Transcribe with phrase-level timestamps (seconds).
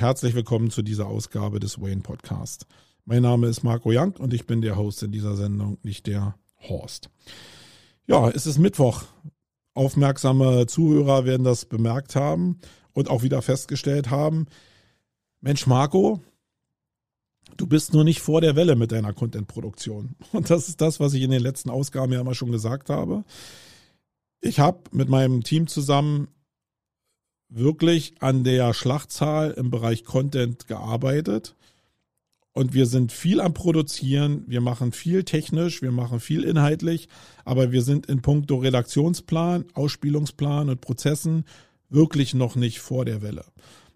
[0.00, 2.66] Herzlich willkommen zu dieser Ausgabe des Wayne Podcast.
[3.04, 6.36] Mein Name ist Marco Young und ich bin der Host in dieser Sendung, nicht der
[6.58, 7.10] Horst.
[8.06, 9.04] Ja, es ist Mittwoch.
[9.74, 12.60] Aufmerksame Zuhörer werden das bemerkt haben
[12.94, 14.46] und auch wieder festgestellt haben.
[15.42, 16.22] Mensch, Marco,
[17.58, 20.16] du bist nur nicht vor der Welle mit deiner Content-Produktion.
[20.32, 23.22] Und das ist das, was ich in den letzten Ausgaben ja immer schon gesagt habe.
[24.40, 26.28] Ich habe mit meinem Team zusammen
[27.50, 31.56] wirklich an der Schlachtzahl im Bereich Content gearbeitet.
[32.52, 37.08] Und wir sind viel am Produzieren, wir machen viel technisch, wir machen viel inhaltlich,
[37.44, 41.44] aber wir sind in puncto Redaktionsplan, Ausspielungsplan und Prozessen
[41.88, 43.44] wirklich noch nicht vor der Welle.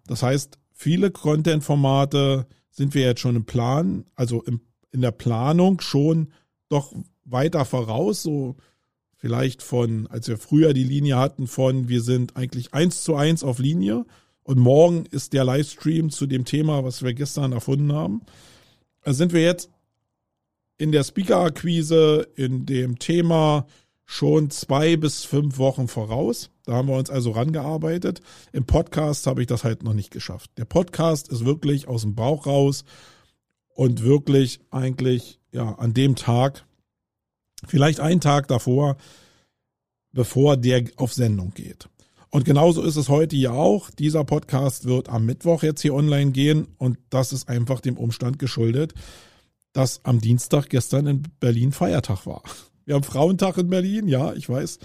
[0.07, 5.81] Das heißt, viele Content-Formate sind wir jetzt schon im Plan, also im, in der Planung
[5.81, 6.31] schon
[6.69, 6.93] doch
[7.25, 8.55] weiter voraus, so
[9.25, 13.43] vielleicht von, als wir früher die Linie hatten von, wir sind eigentlich eins zu eins
[13.43, 14.05] auf Linie
[14.43, 18.21] und morgen ist der Livestream zu dem Thema, was wir gestern erfunden haben.
[19.01, 19.71] Also sind wir jetzt
[20.77, 23.65] in der Speaker-Akquise, in dem Thema
[24.05, 26.51] schon zwei bis fünf Wochen voraus.
[26.63, 28.21] Da haben wir uns also rangearbeitet.
[28.51, 30.51] Im Podcast habe ich das halt noch nicht geschafft.
[30.57, 32.85] Der Podcast ist wirklich aus dem Bauch raus
[33.69, 36.67] und wirklich eigentlich ja an dem Tag,
[37.67, 38.97] Vielleicht einen Tag davor,
[40.11, 41.89] bevor der auf Sendung geht.
[42.35, 43.89] Und genauso ist es heute ja auch.
[43.91, 48.39] Dieser Podcast wird am Mittwoch jetzt hier online gehen und das ist einfach dem Umstand
[48.39, 48.93] geschuldet,
[49.71, 52.43] dass am Dienstag gestern in Berlin Feiertag war.
[52.85, 54.79] Wir haben Frauentag in Berlin, ja, ich weiß.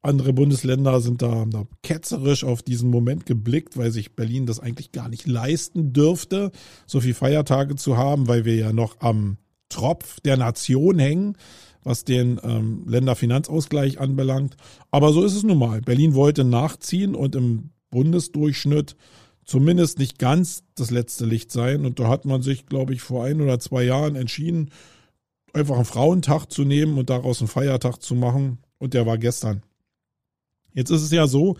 [0.00, 4.92] Andere Bundesländer sind da, da ketzerisch auf diesen Moment geblickt, weil sich Berlin das eigentlich
[4.92, 6.50] gar nicht leisten dürfte,
[6.86, 9.36] so viel Feiertage zu haben, weil wir ja noch am
[9.68, 11.36] Tropf der Nation hängen
[11.84, 14.56] was den ähm, Länderfinanzausgleich anbelangt.
[14.90, 15.80] Aber so ist es nun mal.
[15.80, 18.96] Berlin wollte nachziehen und im Bundesdurchschnitt
[19.44, 21.84] zumindest nicht ganz das letzte Licht sein.
[21.84, 24.70] Und da hat man sich, glaube ich, vor ein oder zwei Jahren entschieden,
[25.52, 28.58] einfach einen Frauentag zu nehmen und daraus einen Feiertag zu machen.
[28.78, 29.62] Und der war gestern.
[30.72, 31.56] Jetzt ist es ja so,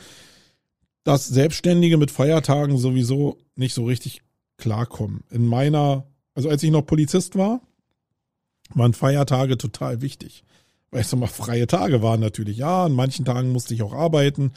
[1.04, 4.22] dass Selbstständige mit Feiertagen sowieso nicht so richtig
[4.56, 5.24] klarkommen.
[5.30, 7.60] In meiner, also als ich noch Polizist war,
[8.70, 10.44] waren Feiertage total wichtig.
[10.90, 14.52] Weil sag mal, freie Tage waren natürlich, ja, an manchen Tagen musste ich auch arbeiten,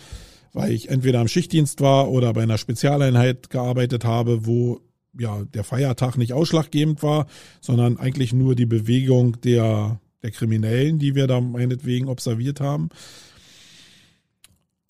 [0.53, 4.81] weil ich entweder am Schichtdienst war oder bei einer Spezialeinheit gearbeitet habe, wo
[5.17, 7.27] ja der Feiertag nicht ausschlaggebend war,
[7.61, 12.89] sondern eigentlich nur die Bewegung der, der Kriminellen, die wir da meinetwegen observiert haben.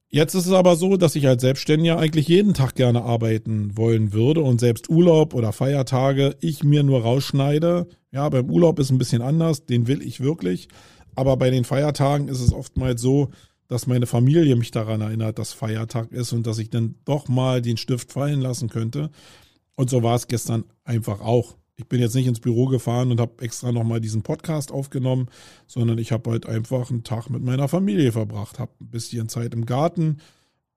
[0.09, 4.13] Jetzt ist es aber so, dass ich als Selbstständiger eigentlich jeden Tag gerne arbeiten wollen
[4.13, 7.87] würde und selbst Urlaub oder Feiertage ich mir nur rausschneide.
[8.11, 10.69] Ja, beim Urlaub ist ein bisschen anders, den will ich wirklich.
[11.15, 13.29] Aber bei den Feiertagen ist es oftmals so,
[13.67, 17.61] dass meine Familie mich daran erinnert, dass Feiertag ist und dass ich dann doch mal
[17.61, 19.09] den Stift fallen lassen könnte.
[19.75, 23.19] Und so war es gestern einfach auch ich bin jetzt nicht ins Büro gefahren und
[23.19, 25.27] habe extra nochmal diesen Podcast aufgenommen,
[25.67, 29.53] sondern ich habe halt einfach einen Tag mit meiner Familie verbracht, habe ein bisschen Zeit
[29.53, 30.17] im Garten,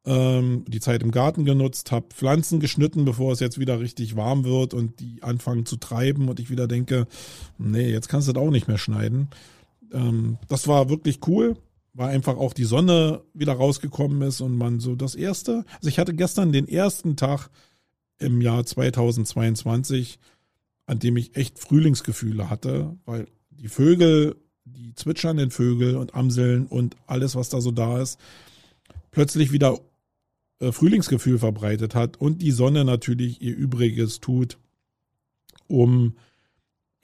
[0.05, 4.45] ähm, die Zeit im Garten genutzt, habe Pflanzen geschnitten, bevor es jetzt wieder richtig warm
[4.45, 7.07] wird und die anfangen zu treiben und ich wieder denke,
[7.59, 9.29] nee, jetzt kannst du das auch nicht mehr schneiden.
[9.93, 11.57] Ähm, das war wirklich cool,
[11.95, 15.99] weil einfach auch die Sonne wieder rausgekommen ist und man so das erste, also ich
[15.99, 17.51] hatte gestern den ersten Tag
[18.19, 20.19] im Jahr 2022,
[20.89, 26.97] an dem ich echt Frühlingsgefühle hatte, weil die Vögel, die zwitschernden Vögel und Amseln und
[27.07, 28.19] alles, was da so da ist,
[29.11, 29.79] plötzlich wieder
[30.61, 34.57] äh, Frühlingsgefühl verbreitet hat und die Sonne natürlich ihr Übriges tut,
[35.67, 36.17] um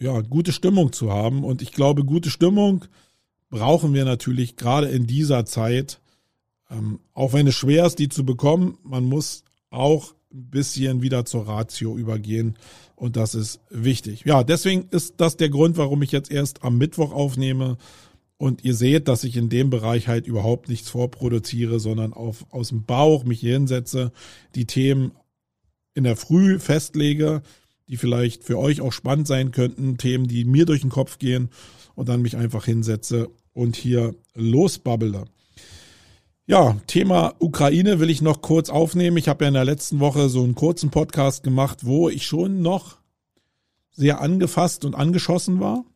[0.00, 1.44] ja, gute Stimmung zu haben.
[1.44, 2.86] Und ich glaube, gute Stimmung
[3.50, 6.00] brauchen wir natürlich gerade in dieser Zeit,
[6.70, 8.78] ähm, auch wenn es schwer ist, die zu bekommen.
[8.82, 12.56] Man muss auch ein bisschen wieder zur Ratio übergehen.
[12.96, 14.24] Und das ist wichtig.
[14.24, 17.78] Ja, deswegen ist das der Grund, warum ich jetzt erst am Mittwoch aufnehme.
[18.36, 22.68] Und ihr seht, dass ich in dem Bereich halt überhaupt nichts vorproduziere, sondern auf, aus
[22.68, 24.12] dem Bauch mich hier hinsetze,
[24.54, 25.12] die Themen
[25.94, 27.42] in der Früh festlege,
[27.88, 31.50] die vielleicht für euch auch spannend sein könnten, Themen, die mir durch den Kopf gehen
[31.94, 35.26] und dann mich einfach hinsetze und hier losbabbele.
[36.46, 39.16] Ja, Thema Ukraine will ich noch kurz aufnehmen.
[39.16, 42.60] Ich habe ja in der letzten Woche so einen kurzen Podcast gemacht, wo ich schon
[42.60, 42.98] noch
[43.92, 45.86] sehr angefasst und angeschossen war.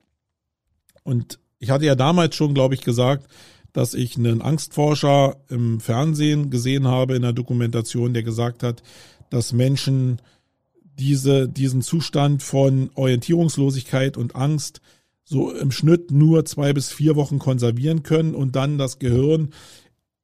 [1.02, 3.26] Und ich hatte ja damals schon, glaube ich, gesagt,
[3.74, 8.82] dass ich einen Angstforscher im Fernsehen gesehen habe in der Dokumentation, der gesagt hat,
[9.28, 10.22] dass Menschen
[10.82, 14.80] diese, diesen Zustand von Orientierungslosigkeit und Angst
[15.24, 19.50] so im Schnitt nur zwei bis vier Wochen konservieren können und dann das Gehirn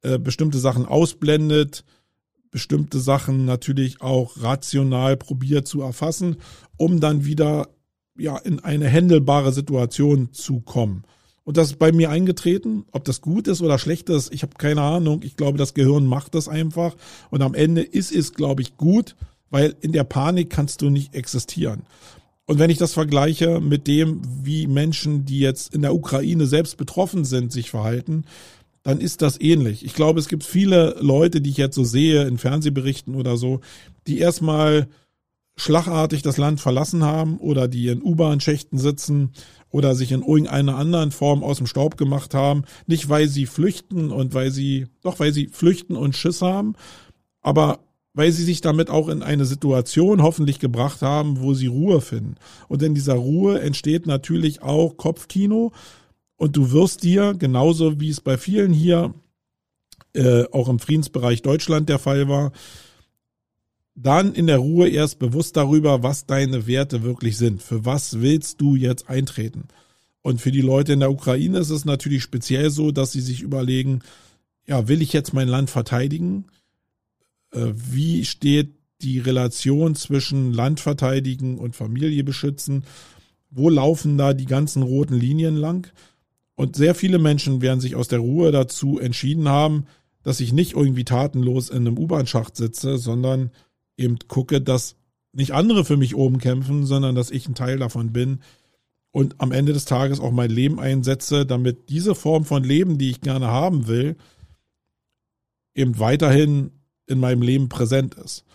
[0.05, 1.83] äh, bestimmte Sachen ausblendet,
[2.51, 6.37] bestimmte Sachen natürlich auch rational probiert zu erfassen,
[6.77, 7.69] um dann wieder
[8.17, 11.03] ja in eine händelbare Situation zu kommen.
[11.43, 12.85] Und das ist bei mir eingetreten.
[12.91, 15.21] Ob das gut ist oder schlecht ist, ich habe keine Ahnung.
[15.23, 16.95] Ich glaube, das Gehirn macht das einfach.
[17.29, 19.15] Und am Ende ist es, glaube ich, gut,
[19.49, 21.83] weil in der Panik kannst du nicht existieren.
[22.47, 26.77] Und wenn ich das vergleiche mit dem, wie Menschen, die jetzt in der Ukraine selbst
[26.77, 28.25] betroffen sind, sich verhalten,
[28.85, 29.83] dann ist das ähnlich.
[29.83, 33.61] Ich glaube, es gibt viele Leute, die ich jetzt so sehe in Fernsehberichten oder so,
[34.05, 34.87] die erstmal
[35.57, 39.31] schlagartig das Land verlassen haben oder die in U-Bahn-Schächten sitzen
[39.71, 42.63] oder sich in irgendeiner anderen Form aus dem Staub gemacht haben.
[42.85, 46.75] Nicht, weil sie flüchten und weil sie, doch, weil sie flüchten und Schiss haben,
[47.41, 47.79] aber
[48.13, 52.35] weil sie sich damit auch in eine Situation hoffentlich gebracht haben, wo sie Ruhe finden.
[52.67, 55.71] Und in dieser Ruhe entsteht natürlich auch Kopfkino.
[56.37, 59.13] Und du wirst dir, genauso wie es bei vielen hier,
[60.13, 62.51] äh, auch im Friedensbereich Deutschland der Fall war,
[63.95, 67.61] dann in der Ruhe erst bewusst darüber, was deine Werte wirklich sind.
[67.61, 69.69] Für was willst du jetzt eintreten?
[70.21, 73.41] Und für die Leute in der Ukraine ist es natürlich speziell so, dass sie sich
[73.41, 74.01] überlegen,
[74.67, 76.45] ja, will ich jetzt mein Land verteidigen?
[77.51, 82.83] Äh, wie steht die Relation zwischen Land verteidigen und Familie beschützen?
[83.49, 85.91] Wo laufen da die ganzen roten Linien lang?
[86.55, 89.85] Und sehr viele Menschen werden sich aus der Ruhe dazu entschieden haben,
[90.23, 93.51] dass ich nicht irgendwie tatenlos in einem U-Bahn-Schacht sitze, sondern
[93.97, 94.95] eben gucke, dass
[95.33, 98.39] nicht andere für mich oben kämpfen, sondern dass ich ein Teil davon bin
[99.11, 103.11] und am Ende des Tages auch mein Leben einsetze, damit diese Form von Leben, die
[103.11, 104.15] ich gerne haben will,
[105.73, 106.71] eben weiterhin
[107.05, 108.45] in meinem Leben präsent ist.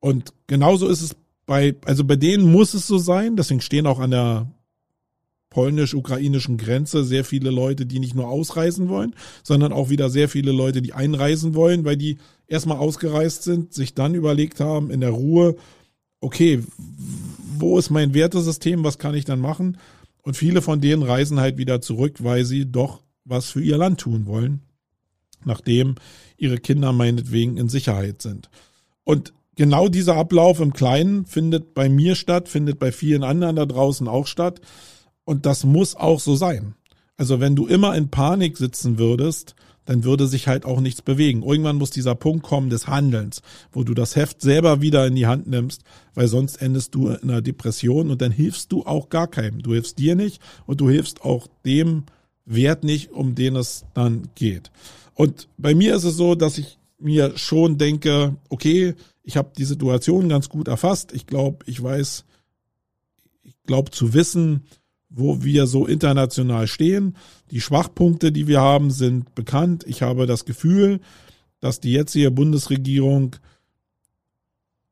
[0.00, 1.16] Und genauso ist es
[1.46, 4.50] bei, also bei denen muss es so sein, deswegen stehen auch an der
[5.56, 10.52] polnisch-ukrainischen Grenze sehr viele Leute, die nicht nur ausreisen wollen, sondern auch wieder sehr viele
[10.52, 15.10] Leute, die einreisen wollen, weil die erstmal ausgereist sind, sich dann überlegt haben in der
[15.10, 15.56] Ruhe,
[16.20, 16.62] okay,
[17.58, 19.78] wo ist mein Wertesystem, was kann ich dann machen?
[20.22, 24.00] Und viele von denen reisen halt wieder zurück, weil sie doch was für ihr Land
[24.00, 24.60] tun wollen
[25.46, 25.94] nachdem
[26.36, 28.50] ihre Kinder meinetwegen in Sicherheit sind.
[29.04, 33.64] Und genau dieser Ablauf im Kleinen findet bei mir statt, findet bei vielen anderen da
[33.64, 34.60] draußen auch statt.
[35.26, 36.76] Und das muss auch so sein.
[37.18, 41.42] Also wenn du immer in Panik sitzen würdest, dann würde sich halt auch nichts bewegen.
[41.42, 43.42] Irgendwann muss dieser Punkt kommen des Handelns,
[43.72, 45.82] wo du das Heft selber wieder in die Hand nimmst,
[46.14, 49.62] weil sonst endest du in einer Depression und dann hilfst du auch gar keinem.
[49.62, 52.04] Du hilfst dir nicht und du hilfst auch dem
[52.44, 54.70] Wert nicht, um den es dann geht.
[55.14, 58.94] Und bei mir ist es so, dass ich mir schon denke, okay,
[59.24, 61.12] ich habe die Situation ganz gut erfasst.
[61.12, 62.24] Ich glaube, ich weiß,
[63.42, 64.64] ich glaube zu wissen,
[65.08, 67.16] wo wir so international stehen.
[67.50, 69.84] Die Schwachpunkte, die wir haben, sind bekannt.
[69.86, 71.00] Ich habe das Gefühl,
[71.60, 73.36] dass die jetzige Bundesregierung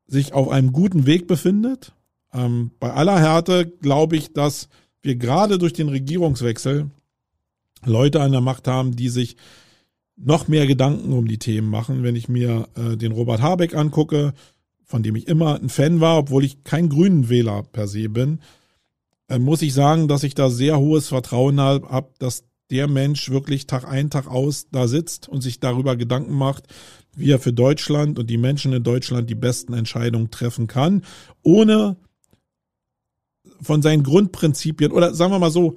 [0.07, 1.93] sich auf einem guten Weg befindet.
[2.33, 4.69] Ähm, bei aller Härte glaube ich, dass
[5.03, 6.91] wir gerade durch den Regierungswechsel
[7.85, 9.37] Leute an der Macht haben, die sich
[10.17, 12.03] noch mehr Gedanken um die Themen machen.
[12.03, 14.33] Wenn ich mir äh, den Robert Habeck angucke,
[14.85, 18.39] von dem ich immer ein Fan war, obwohl ich kein Grünen Wähler per se bin,
[19.39, 23.87] muss ich sagen, dass ich da sehr hohes Vertrauen habe, dass der Mensch wirklich Tag
[23.87, 26.67] ein, Tag aus da sitzt und sich darüber Gedanken macht,
[27.17, 31.03] wie er für Deutschland und die Menschen in Deutschland die besten Entscheidungen treffen kann,
[31.43, 31.97] ohne
[33.61, 35.77] von seinen Grundprinzipien oder sagen wir mal so,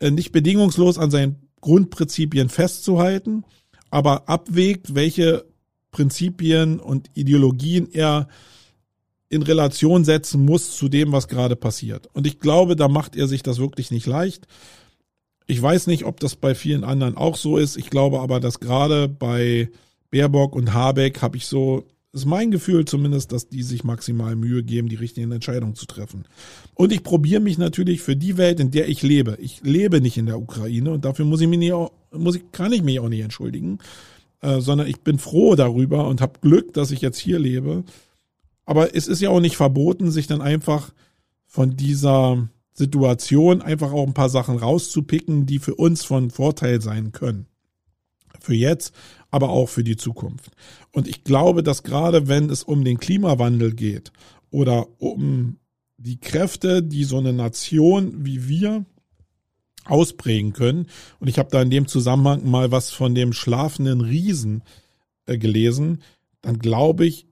[0.00, 3.44] äh, nicht bedingungslos an seinen Grundprinzipien festzuhalten,
[3.90, 5.44] aber abwägt, welche
[5.90, 8.28] Prinzipien und Ideologien er
[9.28, 12.08] in Relation setzen muss zu dem, was gerade passiert.
[12.12, 14.46] Und ich glaube, da macht er sich das wirklich nicht leicht.
[15.46, 17.76] Ich weiß nicht, ob das bei vielen anderen auch so ist.
[17.76, 19.70] Ich glaube aber, dass gerade bei
[20.10, 21.84] Baerbock und Habeck habe ich so
[22.16, 26.24] ist mein Gefühl zumindest, dass die sich maximal Mühe geben, die richtigen Entscheidungen zu treffen.
[26.74, 29.36] Und ich probiere mich natürlich für die Welt, in der ich lebe.
[29.38, 31.74] Ich lebe nicht in der Ukraine und dafür muss ich mich nicht,
[32.12, 33.80] muss ich, kann ich mich auch nicht entschuldigen,
[34.40, 37.84] äh, sondern ich bin froh darüber und habe Glück, dass ich jetzt hier lebe.
[38.66, 40.92] Aber es ist ja auch nicht verboten, sich dann einfach
[41.46, 47.12] von dieser Situation einfach auch ein paar Sachen rauszupicken, die für uns von Vorteil sein
[47.12, 47.46] können.
[48.40, 48.94] Für jetzt,
[49.30, 50.50] aber auch für die Zukunft.
[50.92, 54.12] Und ich glaube, dass gerade wenn es um den Klimawandel geht
[54.50, 55.58] oder um
[55.96, 58.84] die Kräfte, die so eine Nation wie wir
[59.86, 60.86] ausprägen können,
[61.20, 64.62] und ich habe da in dem Zusammenhang mal was von dem schlafenden Riesen
[65.24, 66.02] äh, gelesen,
[66.42, 67.26] dann glaube ich,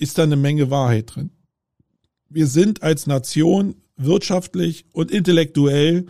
[0.00, 1.30] ist da eine Menge Wahrheit drin.
[2.28, 6.06] Wir sind als Nation wirtschaftlich und intellektuell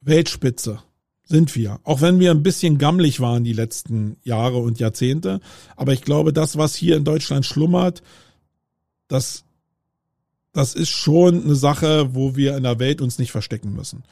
[0.00, 0.80] Weltspitze.
[1.24, 1.78] Sind wir.
[1.84, 5.40] Auch wenn wir ein bisschen gammelig waren die letzten Jahre und Jahrzehnte.
[5.76, 8.02] Aber ich glaube, das, was hier in Deutschland schlummert,
[9.08, 9.44] das,
[10.54, 14.04] das ist schon eine Sache, wo wir in der Welt uns nicht verstecken müssen.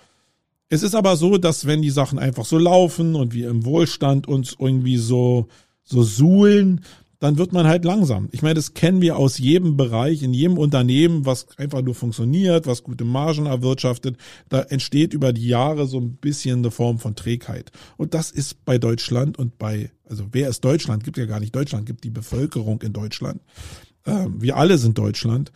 [0.68, 4.28] Es ist aber so, dass wenn die Sachen einfach so laufen und wir im Wohlstand
[4.28, 5.46] uns irgendwie so,
[5.84, 6.82] so suhlen,
[7.18, 8.28] dann wird man halt langsam.
[8.32, 12.66] Ich meine, das kennen wir aus jedem Bereich, in jedem Unternehmen, was einfach nur funktioniert,
[12.66, 14.16] was gute Margen erwirtschaftet.
[14.48, 17.70] Da entsteht über die Jahre so ein bisschen eine Form von Trägheit.
[17.96, 21.04] Und das ist bei Deutschland und bei, also wer ist Deutschland?
[21.04, 23.40] Gibt ja gar nicht Deutschland, gibt die Bevölkerung in Deutschland.
[24.04, 25.52] Ähm, wir alle sind Deutschland.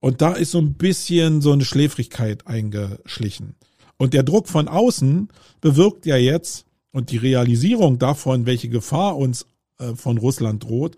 [0.00, 3.56] Und da ist so ein bisschen so eine Schläfrigkeit eingeschlichen.
[3.96, 5.28] Und der Druck von außen
[5.60, 9.46] bewirkt ja jetzt, und die Realisierung davon, welche Gefahr uns
[9.94, 10.96] von Russland droht,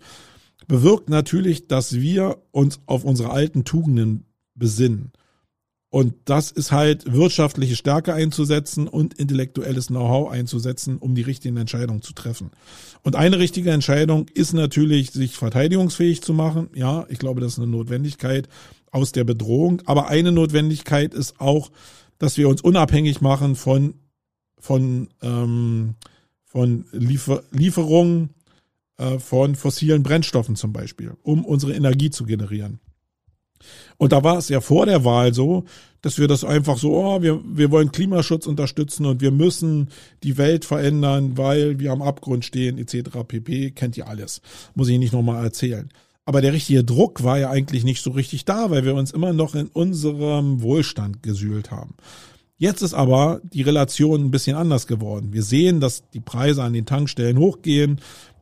[0.67, 5.11] bewirkt natürlich, dass wir uns auf unsere alten Tugenden besinnen.
[5.89, 12.01] Und das ist halt wirtschaftliche Stärke einzusetzen und intellektuelles Know-how einzusetzen, um die richtigen Entscheidungen
[12.01, 12.51] zu treffen.
[13.03, 16.69] Und eine richtige Entscheidung ist natürlich, sich verteidigungsfähig zu machen.
[16.73, 18.47] Ja, ich glaube, das ist eine Notwendigkeit
[18.91, 19.81] aus der Bedrohung.
[19.85, 21.71] Aber eine Notwendigkeit ist auch,
[22.19, 23.95] dass wir uns unabhängig machen von,
[24.59, 25.95] von, ähm,
[26.45, 28.40] von Liefer Lieferungen äh,
[29.19, 32.79] von fossilen Brennstoffen zum Beispiel, um unsere Energie zu generieren.
[33.97, 35.65] Und da war es ja vor der Wahl so,
[36.01, 39.89] dass wir das einfach so, oh, wir, wir wollen Klimaschutz unterstützen und wir müssen
[40.23, 43.19] die Welt verändern, weil wir am Abgrund stehen, etc.
[43.27, 43.71] pp.
[43.71, 44.41] Kennt ihr alles.
[44.73, 45.89] Muss ich nicht nochmal erzählen.
[46.25, 49.33] Aber der richtige Druck war ja eigentlich nicht so richtig da, weil wir uns immer
[49.33, 51.95] noch in unserem Wohlstand gesühlt haben.
[52.57, 55.33] Jetzt ist aber die Relation ein bisschen anders geworden.
[55.33, 57.99] Wir sehen, dass die Preise an den Tankstellen hochgehen.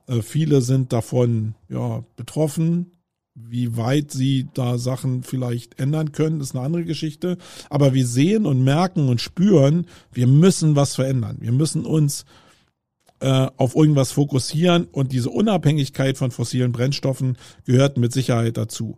[0.10, 2.92] Äh, viele sind davon ja, betroffen.
[3.36, 7.38] Wie weit sie da Sachen vielleicht ändern können, ist eine andere Geschichte.
[7.70, 11.38] Aber wir sehen und merken und spüren, wir müssen was verändern.
[11.40, 12.26] Wir müssen uns
[13.22, 18.98] äh, auf irgendwas fokussieren und diese Unabhängigkeit von fossilen Brennstoffen gehört mit Sicherheit dazu.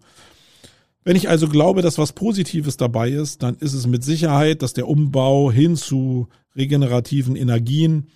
[1.03, 4.74] Wenn ich also glaube, dass was Positives dabei ist, dann ist es mit Sicherheit, dass
[4.74, 8.08] der Umbau hin zu regenerativen Energien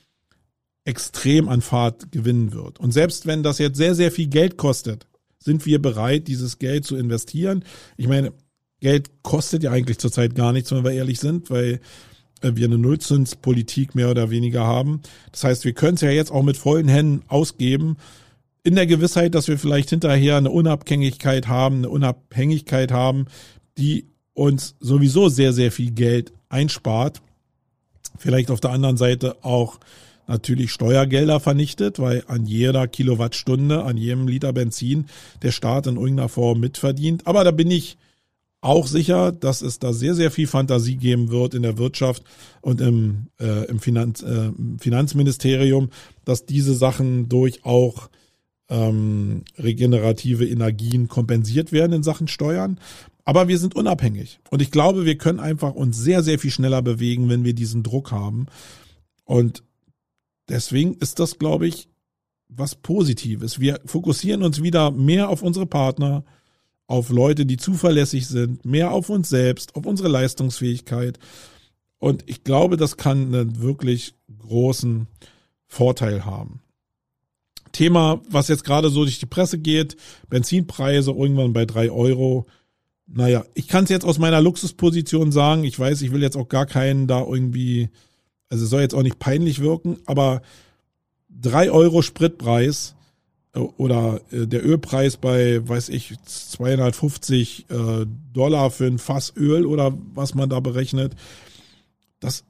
[0.85, 2.79] extrem an Fahrt gewinnen wird.
[2.79, 5.07] Und selbst wenn das jetzt sehr, sehr viel Geld kostet,
[5.39, 7.63] sind wir bereit, dieses Geld zu investieren.
[7.97, 8.31] Ich meine,
[8.79, 11.79] Geld kostet ja eigentlich zurzeit gar nichts, wenn wir ehrlich sind, weil
[12.41, 15.01] äh, wir eine Nullzinspolitik mehr oder weniger haben.
[15.31, 17.97] Das heißt, wir können es ja jetzt auch mit vollen Händen ausgeben,
[18.63, 23.27] in der Gewissheit, dass wir vielleicht hinterher eine Unabhängigkeit haben, eine Unabhängigkeit haben,
[23.77, 27.21] die uns sowieso sehr, sehr viel Geld einspart.
[28.17, 29.79] Vielleicht auf der anderen Seite auch
[30.27, 35.05] natürlich Steuergelder vernichtet, weil an jeder Kilowattstunde, an jedem Liter Benzin
[35.41, 37.27] der Staat in irgendeiner Form mitverdient.
[37.27, 37.97] Aber da bin ich
[38.61, 42.23] auch sicher, dass es da sehr, sehr viel Fantasie geben wird in der Wirtschaft
[42.61, 45.89] und im, äh, im Finanz, äh, Finanzministerium,
[46.25, 48.09] dass diese Sachen durch auch
[48.69, 52.79] ähm, regenerative Energien kompensiert werden in Sachen Steuern.
[53.23, 54.39] Aber wir sind unabhängig.
[54.49, 57.83] Und ich glaube, wir können einfach uns sehr, sehr viel schneller bewegen, wenn wir diesen
[57.83, 58.47] Druck haben.
[59.25, 59.63] Und
[60.49, 61.89] deswegen ist das, glaube ich,
[62.47, 63.59] was Positives.
[63.59, 66.23] Wir fokussieren uns wieder mehr auf unsere Partner,
[66.87, 71.19] auf Leute, die zuverlässig sind, mehr auf uns selbst, auf unsere Leistungsfähigkeit.
[71.97, 75.07] Und ich glaube, das kann einen wirklich großen
[75.65, 76.61] Vorteil haben.
[77.71, 79.97] Thema, was jetzt gerade so durch die Presse geht,
[80.29, 82.45] Benzinpreise irgendwann bei drei Euro.
[83.07, 85.63] Naja, ich kann es jetzt aus meiner Luxusposition sagen.
[85.63, 87.89] Ich weiß, ich will jetzt auch gar keinen da irgendwie,
[88.49, 90.41] also soll jetzt auch nicht peinlich wirken, aber
[91.29, 92.95] drei Euro Spritpreis
[93.53, 99.65] äh, oder äh, der Ölpreis bei, weiß ich, 250 äh, Dollar für ein Fass Öl
[99.65, 101.15] oder was man da berechnet,
[102.19, 102.43] das,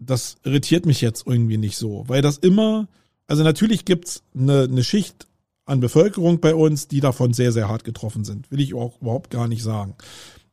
[0.00, 2.88] das irritiert mich jetzt irgendwie nicht so, weil das immer
[3.32, 5.26] also natürlich gibt's eine, eine Schicht
[5.64, 8.50] an Bevölkerung bei uns, die davon sehr, sehr hart getroffen sind.
[8.50, 9.94] Will ich auch überhaupt gar nicht sagen.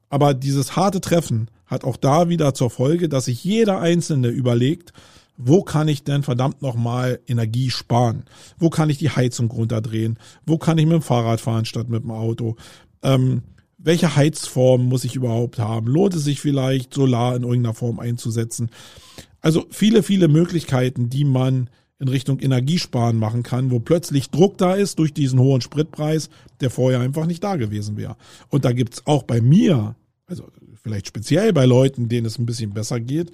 [0.10, 4.94] Aber dieses harte Treffen hat auch da wieder zur Folge, dass sich jeder Einzelne überlegt,
[5.38, 8.24] wo kann ich denn verdammt nochmal Energie sparen?
[8.58, 10.20] Wo kann ich die Heizung runterdrehen?
[10.46, 12.58] Wo kann ich mit dem Fahrrad fahren statt mit dem Auto?
[13.04, 13.44] Ähm,
[13.78, 15.88] welche Heizform muss ich überhaupt haben?
[15.88, 18.70] Lohnt es sich vielleicht, Solar in irgendeiner Form einzusetzen?
[19.40, 24.74] Also viele, viele Möglichkeiten, die man in Richtung Energiesparen machen kann, wo plötzlich Druck da
[24.74, 28.18] ist durch diesen hohen Spritpreis, der vorher einfach nicht da gewesen wäre.
[28.50, 29.96] Und da gibt's auch bei mir,
[30.30, 30.48] also
[30.82, 33.32] vielleicht speziell bei Leuten, denen es ein bisschen besser geht,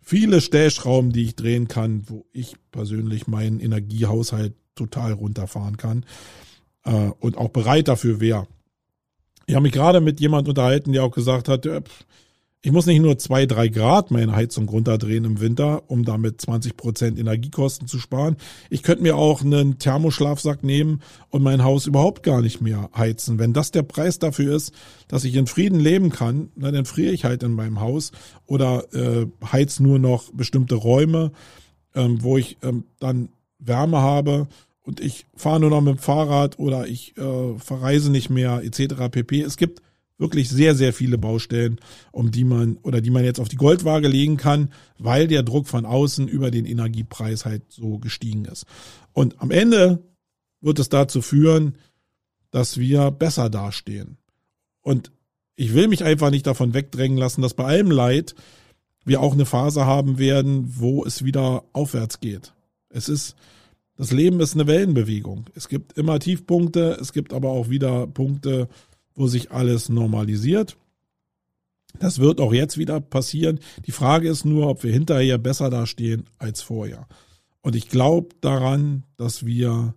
[0.00, 6.04] viele Stellschrauben, die ich drehen kann, wo ich persönlich meinen Energiehaushalt total runterfahren kann
[6.84, 8.46] äh, und auch bereit dafür wäre.
[9.46, 11.66] Ich habe mich gerade mit jemand unterhalten, der auch gesagt hat,
[12.62, 16.76] Ich muss nicht nur zwei, drei Grad meine Heizung runterdrehen im Winter, um damit 20
[16.76, 18.36] Prozent Energiekosten zu sparen.
[18.70, 23.38] Ich könnte mir auch einen Thermoschlafsack nehmen und mein Haus überhaupt gar nicht mehr heizen.
[23.38, 24.72] Wenn das der Preis dafür ist,
[25.06, 28.10] dass ich in Frieden leben kann, dann friere ich halt in meinem Haus
[28.46, 31.30] oder äh, heiz nur noch bestimmte Räume,
[31.94, 33.28] ähm, wo ich ähm, dann
[33.60, 34.48] Wärme habe
[34.82, 39.08] und ich fahre nur noch mit dem Fahrrad oder ich äh, verreise nicht mehr etc.
[39.10, 39.40] pp.
[39.42, 39.82] Es gibt
[40.18, 41.78] wirklich sehr, sehr viele Baustellen,
[42.10, 45.68] um die man oder die man jetzt auf die Goldwaage legen kann, weil der Druck
[45.68, 48.64] von außen über den Energiepreis halt so gestiegen ist.
[49.12, 50.02] Und am Ende
[50.60, 51.76] wird es dazu führen,
[52.50, 54.16] dass wir besser dastehen.
[54.80, 55.12] Und
[55.56, 58.34] ich will mich einfach nicht davon wegdrängen lassen, dass bei allem Leid
[59.04, 62.52] wir auch eine Phase haben werden, wo es wieder aufwärts geht.
[62.88, 63.36] Es ist,
[63.96, 65.46] das Leben ist eine Wellenbewegung.
[65.54, 68.68] Es gibt immer Tiefpunkte, es gibt aber auch wieder Punkte,
[69.16, 70.76] wo sich alles normalisiert.
[71.98, 73.58] Das wird auch jetzt wieder passieren.
[73.86, 77.08] Die Frage ist nur, ob wir hinterher besser dastehen als vorher.
[77.62, 79.94] Und ich glaube daran, dass wir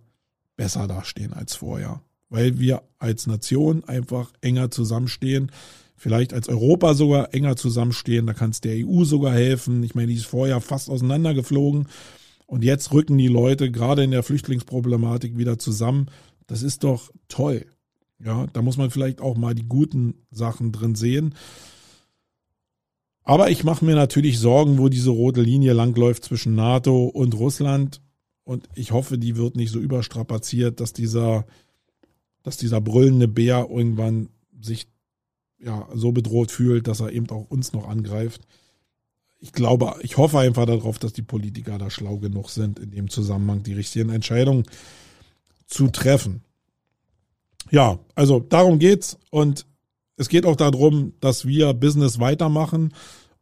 [0.56, 5.52] besser dastehen als vorher, weil wir als Nation einfach enger zusammenstehen.
[5.96, 8.26] Vielleicht als Europa sogar enger zusammenstehen.
[8.26, 9.82] Da kann es der EU sogar helfen.
[9.82, 11.88] Ich meine, die ist vorher fast auseinandergeflogen.
[12.46, 16.06] Und jetzt rücken die Leute gerade in der Flüchtlingsproblematik wieder zusammen.
[16.46, 17.66] Das ist doch toll.
[18.24, 21.34] Ja, da muss man vielleicht auch mal die guten Sachen drin sehen.
[23.22, 28.00] Aber ich mache mir natürlich Sorgen, wo diese rote Linie langläuft zwischen NATO und Russland.
[28.44, 31.46] Und ich hoffe, die wird nicht so überstrapaziert, dass dieser,
[32.42, 34.30] dass dieser brüllende Bär irgendwann
[34.60, 34.88] sich
[35.58, 38.42] ja so bedroht fühlt, dass er eben auch uns noch angreift.
[39.38, 43.08] Ich glaube, ich hoffe einfach darauf, dass die Politiker da schlau genug sind, in dem
[43.08, 44.64] Zusammenhang die richtigen Entscheidungen
[45.66, 46.42] zu treffen.
[47.70, 49.66] Ja, also darum geht's und
[50.16, 52.92] es geht auch darum, dass wir Business weitermachen,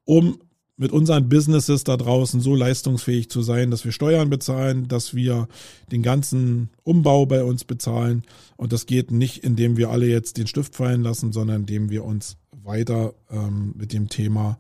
[0.05, 0.39] um
[0.77, 5.49] mit unseren Businesses da draußen so leistungsfähig zu sein, dass wir Steuern bezahlen, dass wir
[5.91, 8.23] den ganzen Umbau bei uns bezahlen.
[8.57, 12.05] Und das geht nicht, indem wir alle jetzt den Stift fallen lassen, sondern indem wir
[12.05, 14.59] uns weiter ähm, mit dem Thema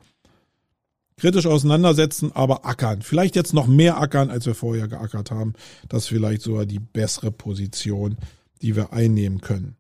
[1.19, 3.03] kritisch auseinandersetzen, aber ackern.
[3.03, 5.55] Vielleicht jetzt noch mehr ackern, als wir vorher geackert haben.
[5.89, 8.17] Das ist vielleicht sogar die bessere Position,
[8.59, 9.77] die wir einnehmen können.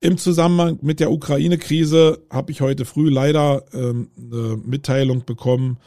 [0.00, 5.78] Im Zusammenhang mit der Ukraine-Krise habe ich heute früh leider ähm, eine Mitteilung bekommen,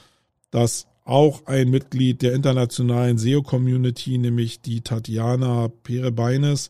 [0.50, 6.70] dass auch ein Mitglied der internationalen SEO-Community, nämlich die Tatjana Perebeines,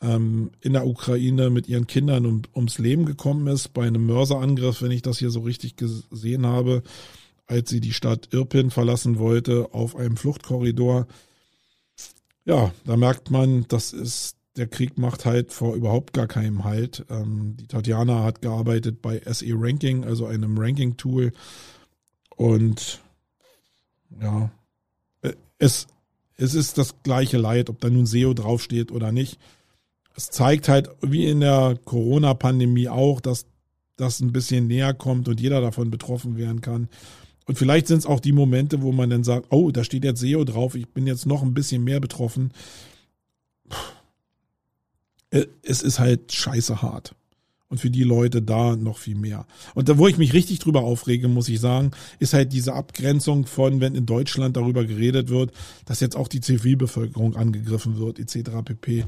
[0.00, 4.80] ähm, in der Ukraine mit ihren Kindern um, ums Leben gekommen ist bei einem Mörserangriff,
[4.80, 6.82] wenn ich das hier so richtig gesehen habe,
[7.46, 11.06] als sie die Stadt Irpin verlassen wollte auf einem Fluchtkorridor.
[12.44, 17.04] Ja, da merkt man, das ist der Krieg macht halt vor überhaupt gar keinem Halt.
[17.08, 21.32] Ähm, die Tatjana hat gearbeitet bei SE Ranking, also einem Ranking-Tool.
[22.36, 23.00] Und
[24.20, 24.50] ja,
[25.22, 25.86] äh, es,
[26.36, 29.38] es ist das gleiche Leid, ob da nun SEO draufsteht oder nicht.
[30.16, 33.46] Es zeigt halt, wie in der Corona-Pandemie auch, dass
[33.96, 36.88] das ein bisschen näher kommt und jeder davon betroffen werden kann.
[37.46, 40.20] Und vielleicht sind es auch die Momente, wo man dann sagt, oh, da steht jetzt
[40.20, 42.52] SEO drauf, ich bin jetzt noch ein bisschen mehr betroffen.
[45.30, 47.14] Äh, es ist halt scheiße hart.
[47.70, 49.46] Und für die Leute da noch viel mehr.
[49.74, 53.44] Und da, wo ich mich richtig drüber aufrege, muss ich sagen, ist halt diese Abgrenzung
[53.44, 55.52] von, wenn in Deutschland darüber geredet wird,
[55.84, 58.50] dass jetzt auch die Zivilbevölkerung angegriffen wird, etc.
[58.64, 59.04] pp.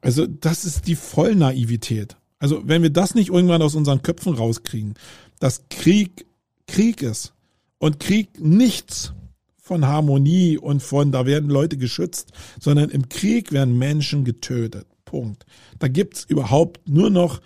[0.00, 2.16] Also, das ist die Vollnaivität.
[2.40, 4.94] Also, wenn wir das nicht irgendwann aus unseren Köpfen rauskriegen,
[5.38, 6.26] dass Krieg
[6.66, 7.34] Krieg ist
[7.78, 9.12] und Krieg nichts
[9.58, 14.86] von Harmonie und von, da werden Leute geschützt, sondern im Krieg werden Menschen getötet.
[15.12, 15.44] Punkt.
[15.78, 17.42] Da gibt's überhaupt nur noch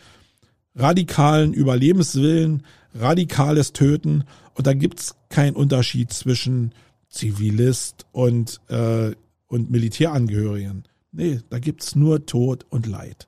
[0.76, 2.62] radikalen Überlebenswillen,
[2.94, 4.22] radikales Töten
[4.54, 6.72] und da gibt's keinen Unterschied zwischen
[7.08, 9.16] Zivilist und, äh,
[9.48, 10.84] und Militärangehörigen.
[11.10, 13.26] Nee, da gibt's nur Tod und Leid.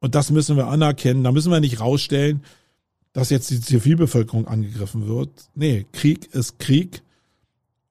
[0.00, 1.22] Und das müssen wir anerkennen.
[1.22, 2.42] Da müssen wir nicht rausstellen,
[3.12, 5.30] dass jetzt die Zivilbevölkerung angegriffen wird.
[5.54, 7.02] Nee, Krieg ist Krieg.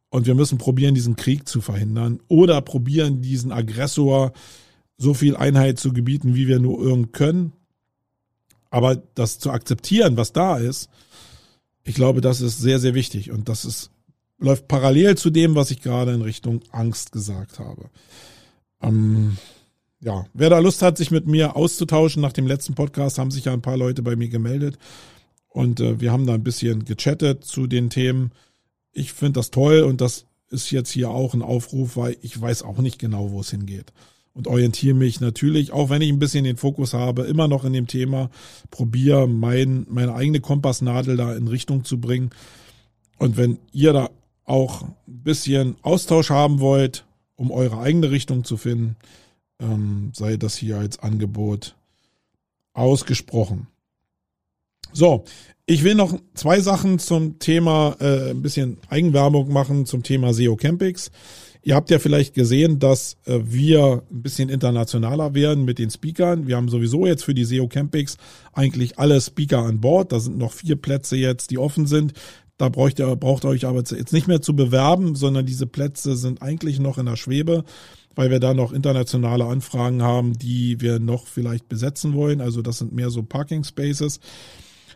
[0.09, 4.33] Und wir müssen probieren, diesen Krieg zu verhindern oder probieren, diesen Aggressor
[4.97, 7.53] so viel Einheit zu gebieten, wie wir nur irgend können.
[8.69, 10.89] Aber das zu akzeptieren, was da ist,
[11.83, 13.31] ich glaube, das ist sehr, sehr wichtig.
[13.31, 13.91] Und das ist,
[14.39, 17.89] läuft parallel zu dem, was ich gerade in Richtung Angst gesagt habe.
[18.81, 19.37] Ähm,
[20.01, 23.45] ja, wer da Lust hat, sich mit mir auszutauschen, nach dem letzten Podcast haben sich
[23.45, 24.77] ja ein paar Leute bei mir gemeldet.
[25.47, 28.31] Und äh, wir haben da ein bisschen gechattet zu den Themen.
[28.91, 32.63] Ich finde das toll und das ist jetzt hier auch ein Aufruf, weil ich weiß
[32.63, 33.93] auch nicht genau, wo es hingeht.
[34.37, 37.73] Und orientiere mich natürlich, auch wenn ich ein bisschen den Fokus habe, immer noch in
[37.73, 38.29] dem Thema,
[38.69, 42.29] probiere mein, meine eigene Kompassnadel da in Richtung zu bringen.
[43.17, 44.11] Und wenn ihr da
[44.45, 47.03] auch ein bisschen Austausch haben wollt,
[47.35, 48.95] um eure eigene Richtung zu finden,
[49.59, 51.75] ähm, sei das hier als Angebot
[52.73, 53.65] ausgesprochen.
[54.93, 55.25] So,
[55.65, 60.55] ich will noch zwei Sachen zum Thema, äh, ein bisschen Eigenwerbung machen zum Thema SEO
[60.57, 61.09] Campings.
[61.63, 66.47] Ihr habt ja vielleicht gesehen, dass äh, wir ein bisschen internationaler werden mit den Speakern.
[66.47, 68.17] Wir haben sowieso jetzt für die SEO Campings
[68.53, 70.11] eigentlich alle Speaker an Bord.
[70.11, 72.13] Da sind noch vier Plätze jetzt, die offen sind.
[72.57, 76.15] Da braucht ihr, braucht ihr euch aber jetzt nicht mehr zu bewerben, sondern diese Plätze
[76.15, 77.63] sind eigentlich noch in der Schwebe,
[78.15, 82.41] weil wir da noch internationale Anfragen haben, die wir noch vielleicht besetzen wollen.
[82.41, 84.19] Also das sind mehr so Parking Spaces.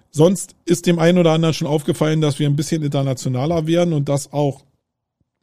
[0.09, 4.09] Sonst ist dem einen oder anderen schon aufgefallen, dass wir ein bisschen internationaler werden und
[4.09, 4.63] das auch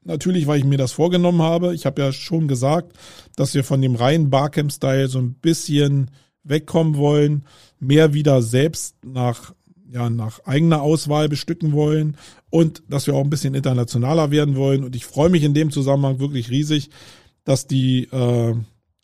[0.04, 1.74] Natürlich, weil ich mir das vorgenommen habe.
[1.74, 2.92] Ich habe ja schon gesagt,
[3.36, 6.10] dass wir von dem reinen Barcamp-Style so ein bisschen
[6.44, 7.44] wegkommen wollen,
[7.78, 9.54] mehr wieder selbst nach,
[9.90, 12.16] ja, nach eigener Auswahl bestücken wollen
[12.50, 14.84] und dass wir auch ein bisschen internationaler werden wollen.
[14.84, 16.90] Und ich freue mich in dem Zusammenhang wirklich riesig,
[17.44, 18.54] dass die äh,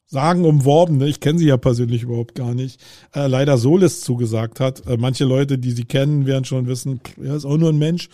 [0.06, 2.80] sagen umworben, ne, ich kenne sie ja persönlich überhaupt gar nicht,
[3.14, 4.86] äh, leider Solis zugesagt hat.
[4.86, 8.08] Äh, manche Leute, die sie kennen, werden schon wissen, er ist auch nur ein Mensch.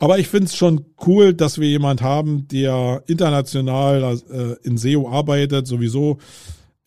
[0.00, 5.10] Aber ich finde es schon cool, dass wir jemand haben, der international äh, in SEO
[5.10, 5.66] arbeitet.
[5.66, 6.16] Sowieso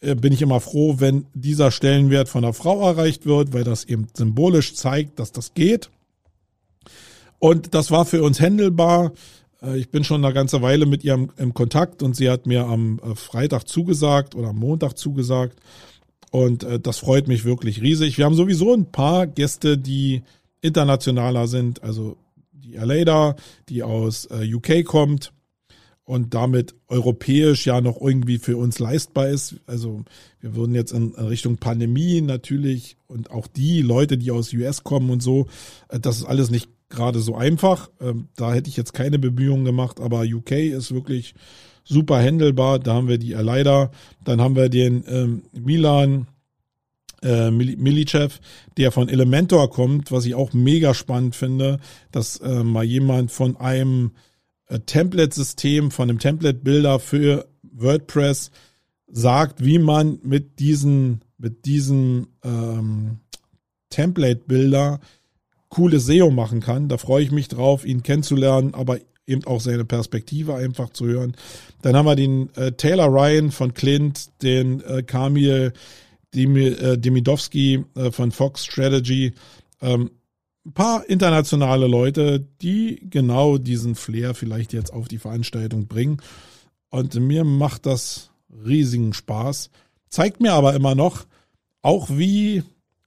[0.01, 3.85] äh, bin ich immer froh, wenn dieser Stellenwert von einer Frau erreicht wird, weil das
[3.85, 5.91] eben symbolisch zeigt, dass das geht.
[7.37, 9.11] Und das war für uns händelbar.
[9.61, 12.65] Äh, ich bin schon eine ganze Weile mit ihr im Kontakt und sie hat mir
[12.65, 15.59] am äh, Freitag zugesagt oder am Montag zugesagt.
[16.31, 18.17] Und äh, das freut mich wirklich riesig.
[18.17, 20.23] Wir haben sowieso ein paar Gäste, die
[20.61, 21.83] internationaler sind.
[21.83, 22.17] Also
[22.63, 23.35] die Aleda,
[23.69, 25.33] die aus äh, UK kommt
[26.05, 29.55] und damit europäisch ja noch irgendwie für uns leistbar ist.
[29.67, 30.03] Also
[30.39, 35.09] wir würden jetzt in Richtung Pandemie natürlich und auch die Leute, die aus US kommen
[35.09, 35.47] und so,
[35.89, 37.89] äh, das ist alles nicht gerade so einfach.
[37.99, 41.35] Ähm, da hätte ich jetzt keine Bemühungen gemacht, aber UK ist wirklich
[41.83, 42.79] super handelbar.
[42.79, 43.91] Da haben wir die Aleida,
[44.23, 46.27] dann haben wir den ähm, Milan
[47.23, 48.39] äh, Milicev,
[48.77, 51.79] der von Elementor kommt, was ich auch mega spannend finde,
[52.11, 54.11] dass äh, mal jemand von einem
[54.67, 58.51] äh, Template-System, von einem Template-Builder für WordPress
[59.07, 63.19] sagt, wie man mit diesen, mit diesem ähm,
[63.89, 64.99] Template-Builder
[65.69, 66.87] cooles SEO machen kann.
[66.87, 71.35] Da freue ich mich drauf, ihn kennenzulernen, aber eben auch seine Perspektive einfach zu hören.
[71.81, 75.73] Dann haben wir den äh, Taylor Ryan von Clint, den äh, Kamil
[76.33, 79.33] Demidowski äh, von Fox Strategy,
[79.81, 80.11] ähm,
[80.65, 86.21] ein paar internationale Leute, die genau diesen Flair vielleicht jetzt auf die Veranstaltung bringen.
[86.89, 88.31] Und mir macht das
[88.65, 89.69] riesigen Spaß.
[90.09, 91.25] Zeigt mir aber immer noch,
[91.81, 92.63] auch wie,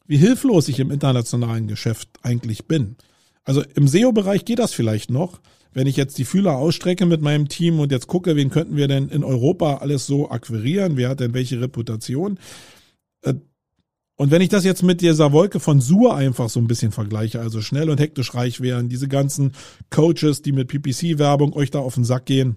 [0.07, 2.97] wie hilflos ich im internationalen Geschäft eigentlich bin.
[3.45, 5.41] Also im SEO-Bereich geht das vielleicht noch.
[5.73, 8.89] Wenn ich jetzt die Fühler ausstrecke mit meinem Team und jetzt gucke, wen könnten wir
[8.89, 12.76] denn in Europa alles so akquirieren, wer hat denn welche Reputation, äh,
[14.17, 17.41] und wenn ich das jetzt mit dieser Wolke von Sur einfach so ein bisschen vergleiche,
[17.41, 19.53] also schnell und hektisch reich wären, diese ganzen
[19.91, 22.57] Coaches, die mit PPC-Werbung euch da auf den Sack gehen,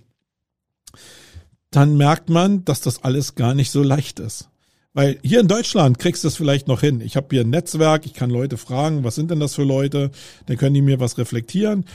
[1.70, 4.50] dann merkt man, dass das alles gar nicht so leicht ist.
[4.94, 7.02] Weil hier in Deutschland kriegst du es vielleicht noch hin.
[7.02, 10.12] Ich habe hier ein Netzwerk, ich kann Leute fragen, was sind denn das für Leute?
[10.48, 11.86] Dann können die mir was reflektieren.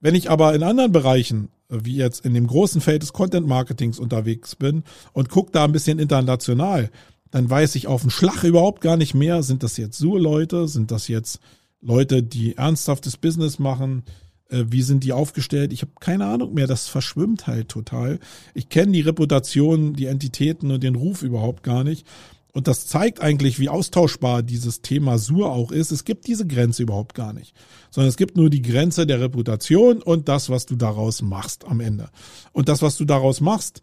[0.00, 3.98] Wenn ich aber in anderen Bereichen, wie jetzt in dem großen Feld des Content Marketings
[3.98, 6.90] unterwegs bin und guck da ein bisschen international,
[7.30, 10.90] dann weiß ich auf den Schlag überhaupt gar nicht mehr, sind das jetzt Sur-Leute, sind
[10.90, 11.40] das jetzt
[11.80, 14.02] Leute, die ernsthaftes Business machen,
[14.50, 15.72] äh, wie sind die aufgestellt?
[15.72, 18.18] Ich habe keine Ahnung mehr, das verschwimmt halt total.
[18.54, 22.06] Ich kenne die Reputation, die Entitäten und den Ruf überhaupt gar nicht.
[22.52, 25.92] Und das zeigt eigentlich, wie austauschbar dieses Thema Sur auch ist.
[25.92, 27.54] Es gibt diese Grenze überhaupt gar nicht,
[27.90, 31.80] sondern es gibt nur die Grenze der Reputation und das, was du daraus machst am
[31.80, 32.08] Ende.
[32.52, 33.82] Und das, was du daraus machst,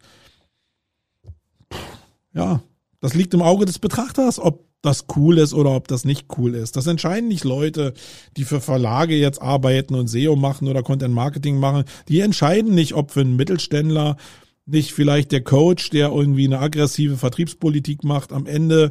[2.34, 2.60] ja,
[3.06, 6.56] das liegt im Auge des Betrachters, ob das cool ist oder ob das nicht cool
[6.56, 6.74] ist.
[6.74, 7.94] Das entscheiden nicht Leute,
[8.36, 11.84] die für Verlage jetzt arbeiten und SEO machen oder Content Marketing machen.
[12.08, 14.16] Die entscheiden nicht, ob für einen Mittelständler
[14.64, 18.90] nicht vielleicht der Coach, der irgendwie eine aggressive Vertriebspolitik macht, am Ende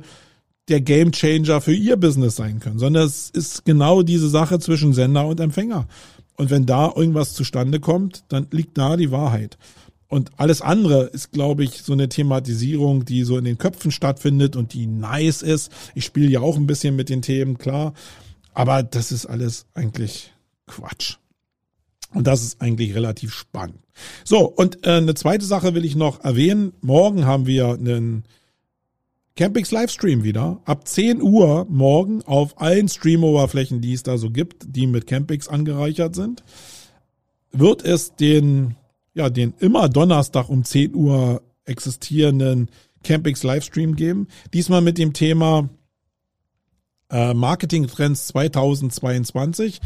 [0.69, 5.27] der Gamechanger für ihr Business sein können, sondern es ist genau diese Sache zwischen Sender
[5.27, 5.89] und Empfänger.
[6.37, 9.57] Und wenn da irgendwas zustande kommt, dann liegt da die Wahrheit.
[10.07, 14.55] Und alles andere ist, glaube ich, so eine Thematisierung, die so in den Köpfen stattfindet
[14.55, 15.71] und die nice ist.
[15.95, 17.93] Ich spiele ja auch ein bisschen mit den Themen, klar.
[18.53, 20.31] Aber das ist alles eigentlich
[20.67, 21.17] Quatsch.
[22.13, 23.79] Und das ist eigentlich relativ spannend.
[24.23, 26.73] So, und äh, eine zweite Sache will ich noch erwähnen.
[26.81, 28.23] Morgen haben wir einen
[29.35, 30.61] Campix Livestream wieder.
[30.63, 35.49] Ab 10 Uhr morgen auf allen Stream-Oberflächen, die es da so gibt, die mit Campix
[35.49, 36.43] angereichert sind,
[37.51, 38.75] wird es den,
[39.15, 42.69] ja, den immer Donnerstag um 10 Uhr existierenden
[43.03, 44.27] Campix Livestream geben.
[44.53, 45.69] Diesmal mit dem Thema
[47.09, 49.81] äh, Marketing Trends 2022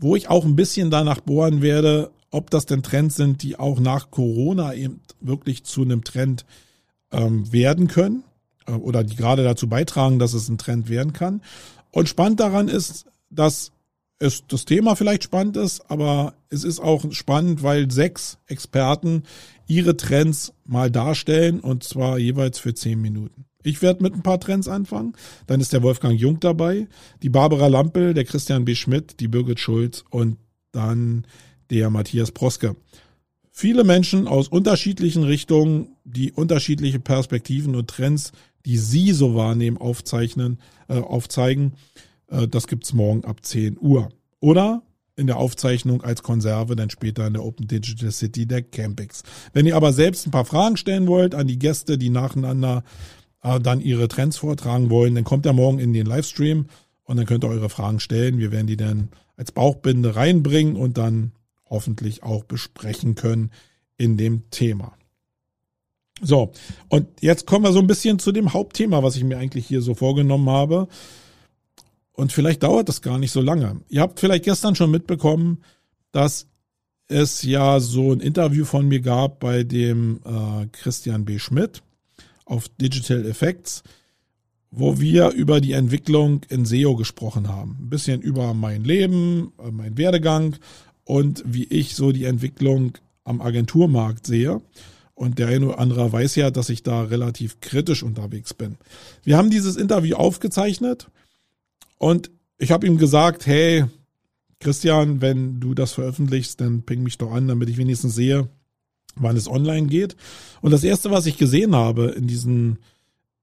[0.00, 3.78] wo ich auch ein bisschen danach bohren werde, ob das denn Trends sind, die auch
[3.78, 6.46] nach Corona eben wirklich zu einem Trend
[7.12, 8.24] ähm, werden können
[8.66, 11.42] äh, oder die gerade dazu beitragen, dass es ein Trend werden kann.
[11.90, 13.72] Und spannend daran ist, dass
[14.20, 19.24] es das Thema vielleicht spannend ist, aber es ist auch spannend, weil sechs Experten
[19.66, 23.46] ihre Trends mal darstellen und zwar jeweils für zehn Minuten.
[23.62, 25.14] Ich werde mit ein paar Trends anfangen.
[25.46, 26.86] Dann ist der Wolfgang Jung dabei,
[27.22, 28.74] die Barbara Lampel, der Christian B.
[28.74, 30.36] Schmidt, die Birgit Schulz und
[30.72, 31.26] dann
[31.70, 32.76] der Matthias Proske.
[33.50, 38.32] Viele Menschen aus unterschiedlichen Richtungen, die unterschiedliche Perspektiven und Trends,
[38.64, 41.72] die Sie so wahrnehmen, aufzeichnen, äh, aufzeigen.
[42.30, 44.08] Äh, das gibt's morgen ab 10 Uhr.
[44.40, 44.82] Oder
[45.16, 49.22] in der Aufzeichnung als Konserve, dann später in der Open Digital City der Campix.
[49.52, 52.84] Wenn ihr aber selbst ein paar Fragen stellen wollt an die Gäste, die nacheinander
[53.42, 56.66] äh, dann ihre Trends vortragen wollen, dann kommt er morgen in den Livestream
[57.04, 58.38] und dann könnt ihr eure Fragen stellen.
[58.38, 61.32] Wir werden die dann als Bauchbinde reinbringen und dann
[61.68, 63.50] hoffentlich auch besprechen können
[63.96, 64.94] in dem Thema.
[66.22, 66.52] So,
[66.88, 69.80] und jetzt kommen wir so ein bisschen zu dem Hauptthema, was ich mir eigentlich hier
[69.80, 70.88] so vorgenommen habe.
[72.20, 73.80] Und vielleicht dauert das gar nicht so lange.
[73.88, 75.62] Ihr habt vielleicht gestern schon mitbekommen,
[76.12, 76.48] dass
[77.08, 81.38] es ja so ein Interview von mir gab bei dem äh, Christian B.
[81.38, 81.82] Schmidt
[82.44, 83.84] auf Digital Effects,
[84.70, 87.78] wo wir über die Entwicklung in SEO gesprochen haben.
[87.80, 90.56] Ein bisschen über mein Leben, äh, mein Werdegang
[91.04, 94.60] und wie ich so die Entwicklung am Agenturmarkt sehe.
[95.14, 98.76] Und der eine oder andere weiß ja, dass ich da relativ kritisch unterwegs bin.
[99.22, 101.08] Wir haben dieses Interview aufgezeichnet
[102.00, 103.84] und ich habe ihm gesagt, hey,
[104.58, 108.48] Christian, wenn du das veröffentlichst, dann ping mich doch an, damit ich wenigstens sehe,
[109.16, 110.16] wann es online geht.
[110.62, 112.78] Und das erste, was ich gesehen habe in diesem,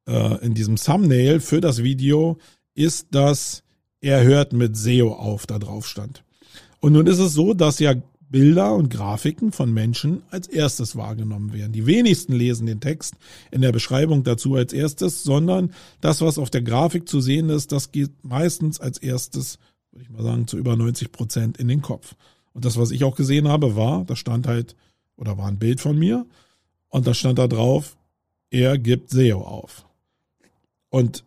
[0.07, 2.39] äh, in diesem Thumbnail für das Video,
[2.73, 3.63] ist, dass
[4.01, 6.23] er hört mit SEO auf, da drauf stand.
[6.79, 7.93] Und nun ist es so, dass ja
[8.29, 11.71] Bilder und Grafiken von Menschen als erstes wahrgenommen werden.
[11.71, 13.15] Die wenigsten lesen den Text
[13.51, 17.71] in der Beschreibung dazu als erstes, sondern das, was auf der Grafik zu sehen ist,
[17.71, 19.59] das geht meistens als erstes,
[19.91, 22.15] würde ich mal sagen, zu über 90 Prozent in den Kopf.
[22.53, 24.75] Und das, was ich auch gesehen habe, war, da stand halt
[25.15, 26.25] oder war ein Bild von mir
[26.89, 27.97] und da stand da drauf,
[28.49, 29.85] er gibt SEO auf.
[30.89, 31.23] Und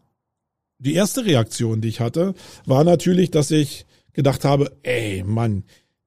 [0.78, 2.34] die erste Reaktion, die ich hatte,
[2.64, 5.64] war natürlich, dass ich gedacht habe, ey Mann,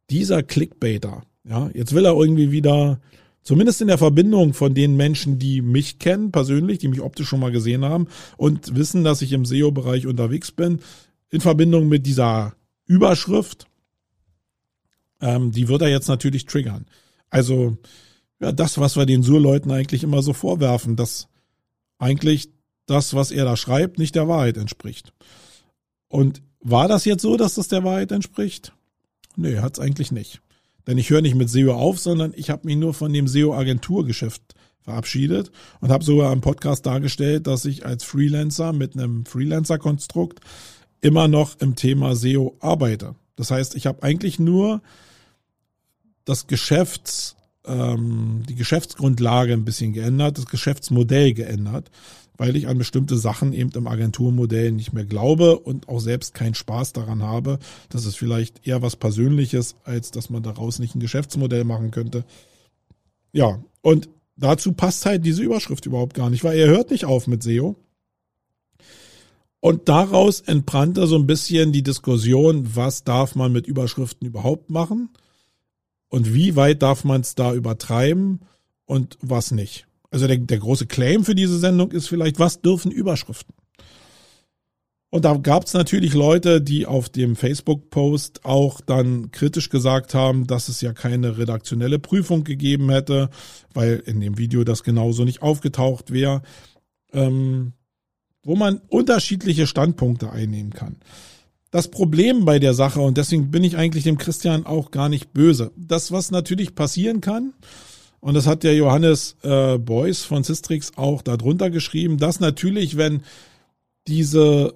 [0.09, 2.99] dieser Clickbaiter, ja, jetzt will er irgendwie wieder,
[3.41, 7.39] zumindest in der Verbindung von den Menschen, die mich kennen persönlich, die mich optisch schon
[7.39, 10.79] mal gesehen haben und wissen, dass ich im SEO-Bereich unterwegs bin,
[11.29, 13.67] in Verbindung mit dieser Überschrift,
[15.21, 16.85] ähm, die wird er jetzt natürlich triggern.
[17.29, 17.77] Also
[18.39, 21.27] ja, das, was wir den Sur-Leuten eigentlich immer so vorwerfen, dass
[21.97, 22.49] eigentlich
[22.85, 25.13] das, was er da schreibt, nicht der Wahrheit entspricht.
[26.09, 28.73] Und war das jetzt so, dass das der Wahrheit entspricht?
[29.35, 30.41] Nee, hat's eigentlich nicht.
[30.87, 34.41] Denn ich höre nicht mit SEO auf, sondern ich habe mich nur von dem SEO-Agenturgeschäft
[34.81, 40.41] verabschiedet und habe sogar im Podcast dargestellt, dass ich als Freelancer mit einem Freelancer-Konstrukt
[40.99, 43.15] immer noch im Thema SEO arbeite.
[43.35, 44.81] Das heißt, ich habe eigentlich nur
[46.25, 51.89] das Geschäfts, ähm, die Geschäftsgrundlage ein bisschen geändert, das Geschäftsmodell geändert,
[52.37, 56.55] weil ich an bestimmte Sachen eben im Agenturmodell nicht mehr glaube und auch selbst keinen
[56.55, 57.59] Spaß daran habe.
[57.89, 62.25] Das ist vielleicht eher was Persönliches, als dass man daraus nicht ein Geschäftsmodell machen könnte.
[63.31, 67.27] Ja, und dazu passt halt diese Überschrift überhaupt gar nicht, weil er hört nicht auf
[67.27, 67.75] mit SEO.
[69.59, 75.09] Und daraus entbrannte so ein bisschen die Diskussion, was darf man mit Überschriften überhaupt machen?
[76.13, 78.41] und wie weit darf man es da übertreiben
[78.85, 79.87] und was nicht.
[80.13, 83.55] Also der, der große Claim für diese Sendung ist vielleicht, was dürfen Überschriften?
[85.09, 90.45] Und da gab es natürlich Leute, die auf dem Facebook-Post auch dann kritisch gesagt haben,
[90.45, 93.31] dass es ja keine redaktionelle Prüfung gegeben hätte,
[93.73, 96.43] weil in dem Video das genauso nicht aufgetaucht wäre,
[97.11, 97.73] ähm,
[98.43, 100.97] wo man unterschiedliche Standpunkte einnehmen kann
[101.73, 105.33] das Problem bei der Sache und deswegen bin ich eigentlich dem Christian auch gar nicht
[105.33, 105.71] böse.
[105.75, 107.53] Das, was natürlich passieren kann,
[108.23, 113.23] und das hat der Johannes äh, Beuys von Sistrix auch darunter geschrieben, dass natürlich, wenn
[114.07, 114.73] diese,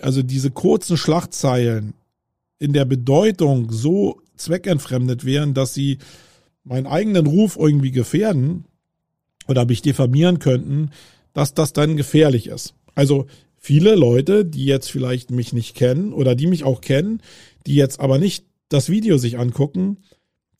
[0.00, 1.94] also diese kurzen Schlachtzeilen
[2.58, 5.98] in der Bedeutung so zweckentfremdet wären, dass sie
[6.64, 8.64] meinen eigenen Ruf irgendwie gefährden
[9.46, 10.90] oder mich diffamieren könnten,
[11.34, 12.74] dass das dann gefährlich ist.
[12.96, 17.22] Also viele Leute, die jetzt vielleicht mich nicht kennen oder die mich auch kennen,
[17.64, 19.98] die jetzt aber nicht das Video sich angucken,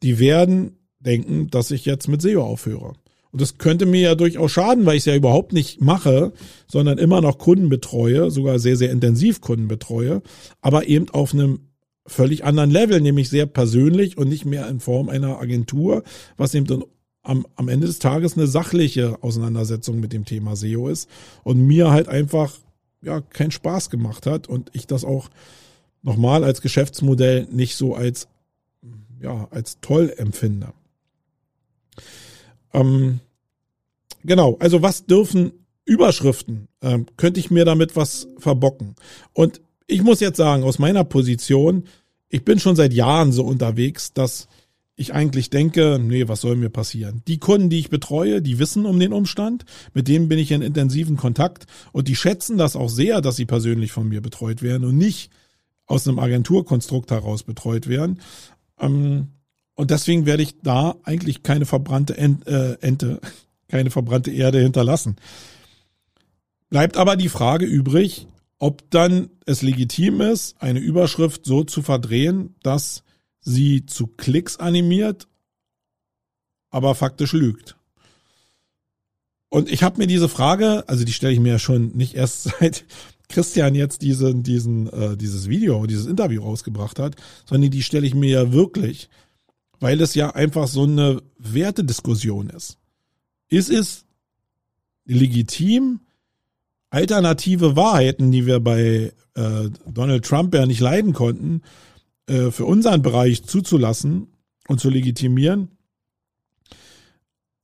[0.04, 2.94] die werden denken, dass ich jetzt mit SEO aufhöre.
[3.30, 6.32] Und das könnte mir ja durchaus schaden, weil ich es ja überhaupt nicht mache,
[6.66, 10.22] sondern immer noch Kunden betreue, sogar sehr, sehr intensiv Kunden betreue,
[10.60, 11.60] aber eben auf einem
[12.06, 16.04] völlig anderen Level, nämlich sehr persönlich und nicht mehr in Form einer Agentur,
[16.38, 16.84] was eben dann
[17.22, 21.10] am, am Ende des Tages eine sachliche Auseinandersetzung mit dem Thema SEO ist
[21.44, 22.54] und mir halt einfach
[23.02, 25.28] ja keinen Spaß gemacht hat und ich das auch
[26.02, 28.28] nochmal als Geschäftsmodell nicht so als
[29.20, 30.72] ja als toll empfinde.
[32.72, 33.20] Ähm,
[34.24, 35.52] genau, also was dürfen
[35.84, 36.68] Überschriften?
[36.82, 38.94] Ähm, könnte ich mir damit was verbocken?
[39.32, 41.84] Und ich muss jetzt sagen, aus meiner Position,
[42.28, 44.48] ich bin schon seit Jahren so unterwegs, dass
[44.96, 47.22] ich eigentlich denke, nee, was soll mir passieren?
[47.28, 50.60] Die Kunden, die ich betreue, die wissen um den Umstand, mit denen bin ich in
[50.60, 54.84] intensiven Kontakt und die schätzen das auch sehr, dass sie persönlich von mir betreut werden
[54.84, 55.30] und nicht
[55.86, 58.20] aus einem Agenturkonstrukt heraus betreut werden.
[58.80, 59.28] Ähm,
[59.78, 63.20] und deswegen werde ich da eigentlich keine verbrannte äh, Ente,
[63.68, 65.14] keine verbrannte Erde hinterlassen.
[66.68, 68.26] Bleibt aber die Frage übrig,
[68.58, 73.04] ob dann es legitim ist, eine Überschrift so zu verdrehen, dass
[73.40, 75.28] sie zu Klicks animiert,
[76.70, 77.76] aber faktisch lügt.
[79.48, 82.42] Und ich habe mir diese Frage, also die stelle ich mir ja schon nicht erst
[82.58, 82.84] seit
[83.28, 87.14] Christian jetzt diesen, diesen, äh, dieses Video, dieses Interview rausgebracht hat,
[87.44, 89.08] sondern die stelle ich mir ja wirklich,
[89.80, 92.78] weil es ja einfach so eine Wertediskussion ist.
[93.48, 94.04] Ist es
[95.04, 96.00] legitim,
[96.90, 101.62] alternative Wahrheiten, die wir bei äh, Donald Trump ja nicht leiden konnten,
[102.26, 104.28] äh, für unseren Bereich zuzulassen
[104.68, 105.68] und zu legitimieren,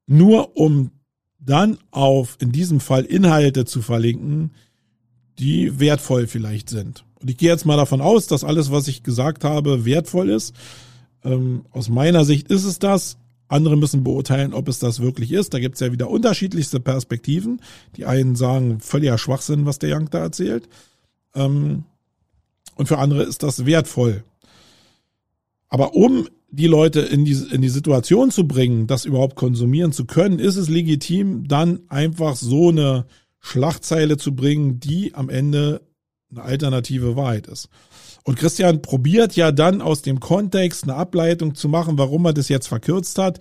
[0.06, 0.90] nur um
[1.38, 4.52] dann auf in diesem Fall Inhalte zu verlinken,
[5.38, 7.04] die wertvoll vielleicht sind.
[7.20, 10.54] Und ich gehe jetzt mal davon aus, dass alles, was ich gesagt habe, wertvoll ist.
[11.24, 13.16] Ähm, aus meiner Sicht ist es das.
[13.48, 15.54] Andere müssen beurteilen, ob es das wirklich ist.
[15.54, 17.60] Da gibt es ja wieder unterschiedlichste Perspektiven.
[17.96, 20.68] Die einen sagen, völliger Schwachsinn, was der Young da erzählt.
[21.34, 21.84] Ähm,
[22.76, 24.24] und für andere ist das wertvoll.
[25.68, 30.04] Aber um die Leute in die, in die Situation zu bringen, das überhaupt konsumieren zu
[30.04, 33.06] können, ist es legitim, dann einfach so eine
[33.40, 35.82] Schlagzeile zu bringen, die am Ende
[36.30, 37.68] eine alternative Wahrheit ist.
[38.24, 42.48] Und Christian probiert ja dann aus dem Kontext eine Ableitung zu machen, warum er das
[42.48, 43.38] jetzt verkürzt hat.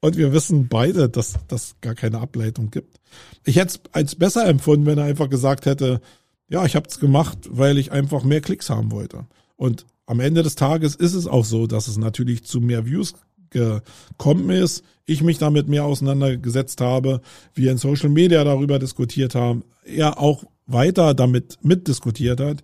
[0.00, 3.00] Und wir wissen beide, dass das gar keine Ableitung gibt.
[3.44, 6.00] Ich hätte es als besser empfunden, wenn er einfach gesagt hätte,
[6.48, 9.26] ja, ich habe es gemacht, weil ich einfach mehr Klicks haben wollte.
[9.56, 13.14] Und am Ende des Tages ist es auch so, dass es natürlich zu mehr Views
[13.50, 17.20] gekommen ist, ich mich damit mehr auseinandergesetzt habe,
[17.54, 22.62] wir in Social Media darüber diskutiert haben, er auch weiter damit mitdiskutiert hat.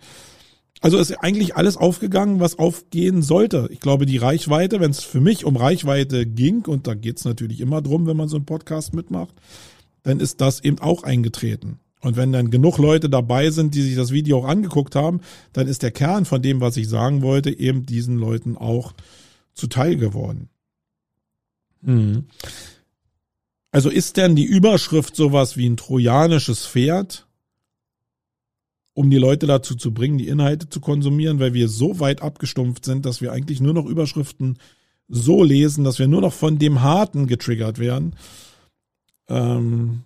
[0.86, 3.66] Also ist eigentlich alles aufgegangen, was aufgehen sollte.
[3.72, 7.24] Ich glaube, die Reichweite, wenn es für mich um Reichweite ging, und da geht es
[7.24, 9.34] natürlich immer drum, wenn man so einen Podcast mitmacht,
[10.04, 11.80] dann ist das eben auch eingetreten.
[12.02, 15.22] Und wenn dann genug Leute dabei sind, die sich das Video auch angeguckt haben,
[15.52, 18.92] dann ist der Kern von dem, was ich sagen wollte, eben diesen Leuten auch
[19.54, 20.50] zuteil geworden.
[21.82, 22.26] Mhm.
[23.72, 27.25] Also ist denn die Überschrift sowas wie ein trojanisches Pferd,
[28.96, 32.86] um die Leute dazu zu bringen, die Inhalte zu konsumieren, weil wir so weit abgestumpft
[32.86, 34.58] sind, dass wir eigentlich nur noch Überschriften
[35.06, 38.16] so lesen, dass wir nur noch von dem Harten getriggert werden.
[39.28, 40.00] Ähm,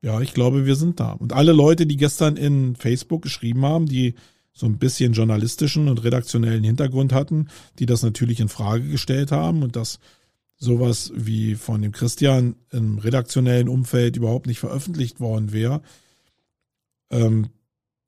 [0.00, 1.12] ja, ich glaube, wir sind da.
[1.12, 4.14] Und alle Leute, die gestern in Facebook geschrieben haben, die
[4.54, 7.48] so ein bisschen journalistischen und redaktionellen Hintergrund hatten,
[7.78, 9.98] die das natürlich in Frage gestellt haben und das
[10.56, 15.82] sowas wie von dem Christian im redaktionellen Umfeld überhaupt nicht veröffentlicht worden wäre.
[17.10, 17.48] Ähm,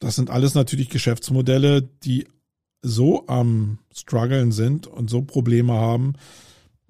[0.04, 2.26] das sind alles natürlich Geschäftsmodelle, die
[2.82, 6.12] so am struggeln sind und so Probleme haben,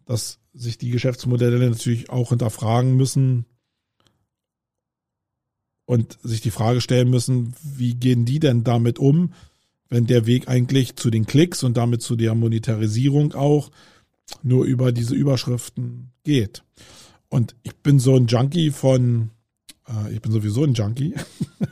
[0.04, 3.44] dass sich die Geschäftsmodelle natürlich auch hinterfragen müssen
[5.84, 9.32] und sich die Frage stellen müssen, wie gehen die denn damit um,
[9.88, 13.70] wenn der Weg eigentlich zu den Klicks und damit zu der Monetarisierung auch
[14.42, 16.64] nur über diese Überschriften geht.
[17.28, 19.30] Und ich bin so ein Junkie von,
[20.12, 21.14] ich bin sowieso ein Junkie,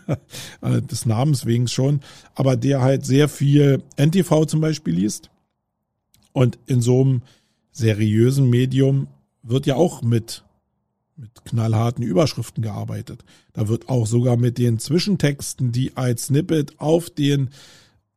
[0.61, 2.01] äh, des Namens wegen schon,
[2.35, 5.31] aber der halt sehr viel NTV zum Beispiel liest.
[6.33, 7.23] Und in so einem
[7.73, 9.09] seriösen Medium
[9.43, 10.45] wird ja auch mit,
[11.17, 13.25] mit knallharten Überschriften gearbeitet.
[13.53, 17.51] Da wird auch sogar mit den Zwischentexten, die als Snippet auf den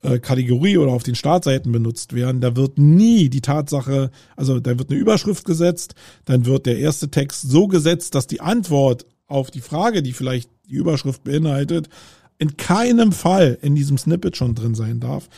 [0.02, 4.78] äh, Kategorie oder auf den Startseiten benutzt werden, da wird nie die Tatsache, also da
[4.78, 9.52] wird eine Überschrift gesetzt, dann wird der erste Text so gesetzt, dass die Antwort auf
[9.52, 11.90] die Frage, die vielleicht die Überschrift beinhaltet,
[12.38, 15.30] in keinem Fall in diesem Snippet schon drin sein darf,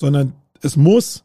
[0.00, 1.24] sondern es muss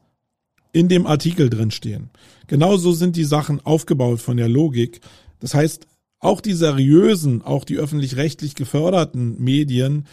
[0.71, 2.09] in dem Artikel drin stehen.
[2.47, 5.01] Genauso sind die Sachen aufgebaut von der Logik.
[5.39, 5.87] Das heißt,
[6.19, 10.05] auch die seriösen, auch die öffentlich-rechtlich geförderten Medien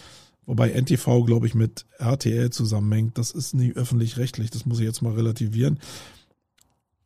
[0.46, 3.18] Wobei NTV, glaube ich, mit RTL zusammenhängt.
[3.18, 4.50] Das ist nicht öffentlich-rechtlich.
[4.50, 5.80] Das muss ich jetzt mal relativieren.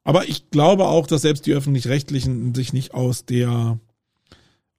[0.05, 3.79] Aber ich glaube auch, dass selbst die öffentlich-rechtlichen sich nicht aus der,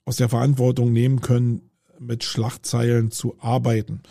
[0.06, 4.02] aus der Verantwortung nehmen können, mit Schlachtzeilen zu arbeiten.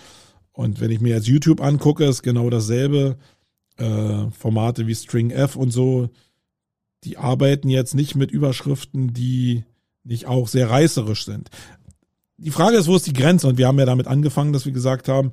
[0.52, 3.16] Und wenn ich mir jetzt YouTube angucke, ist genau dasselbe.
[3.76, 6.10] Äh, Formate wie String F und so,
[7.04, 9.64] die arbeiten jetzt nicht mit Überschriften, die
[10.04, 11.50] nicht auch sehr reißerisch sind
[12.40, 13.46] die Frage ist, wo ist die Grenze?
[13.46, 15.32] Und wir haben ja damit angefangen, dass wir gesagt haben,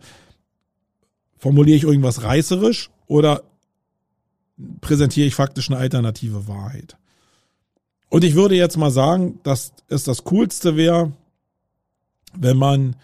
[1.38, 3.44] formuliere ich irgendwas reißerisch oder
[4.82, 6.98] präsentiere ich faktisch eine alternative Wahrheit?
[8.10, 11.12] Und ich würde jetzt mal sagen, dass es das Coolste wäre,
[12.34, 12.96] wenn man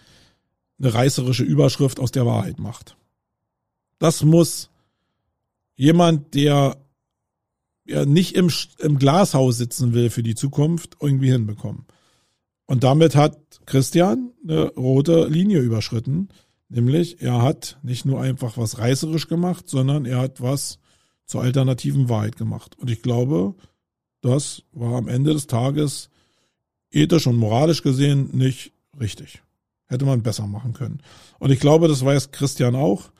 [0.78, 2.96] eine reißerische Überschrift aus der Wahrheit macht.
[3.98, 4.70] Das muss
[5.76, 6.76] jemand, der
[7.86, 11.86] ja nicht im, im Glashaus sitzen will für die Zukunft, irgendwie hinbekommen.
[12.66, 16.28] Und damit hat Christian eine rote Linie überschritten.
[16.70, 20.78] Nämlich, er hat nicht nur einfach was reißerisch gemacht, sondern er hat was
[21.26, 22.76] zur alternativen Wahrheit gemacht.
[22.78, 23.54] Und ich glaube,
[24.24, 26.08] das war am Ende des Tages
[26.90, 29.42] ethisch und moralisch gesehen nicht richtig.
[29.86, 31.02] Hätte man besser machen können.
[31.38, 33.10] Und ich glaube, das weiß Christian auch.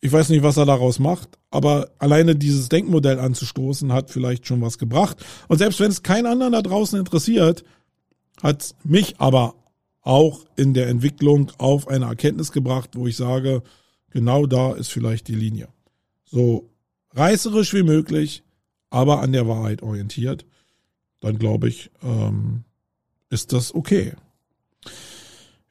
[0.00, 4.60] Ich weiß nicht, was er daraus macht, aber alleine dieses Denkmodell anzustoßen hat vielleicht schon
[4.60, 5.24] was gebracht.
[5.48, 7.64] Und selbst wenn es keinen anderen da draußen interessiert,
[8.42, 9.54] hat mich aber
[10.02, 13.62] auch in der Entwicklung auf eine Erkenntnis gebracht, wo ich sage,
[14.10, 15.68] genau da ist vielleicht die Linie.
[16.24, 16.70] So
[17.14, 18.44] reißerisch wie möglich,
[18.90, 20.46] aber an der Wahrheit orientiert,
[21.20, 22.64] dann glaube ich, ähm,
[23.30, 24.12] ist das okay.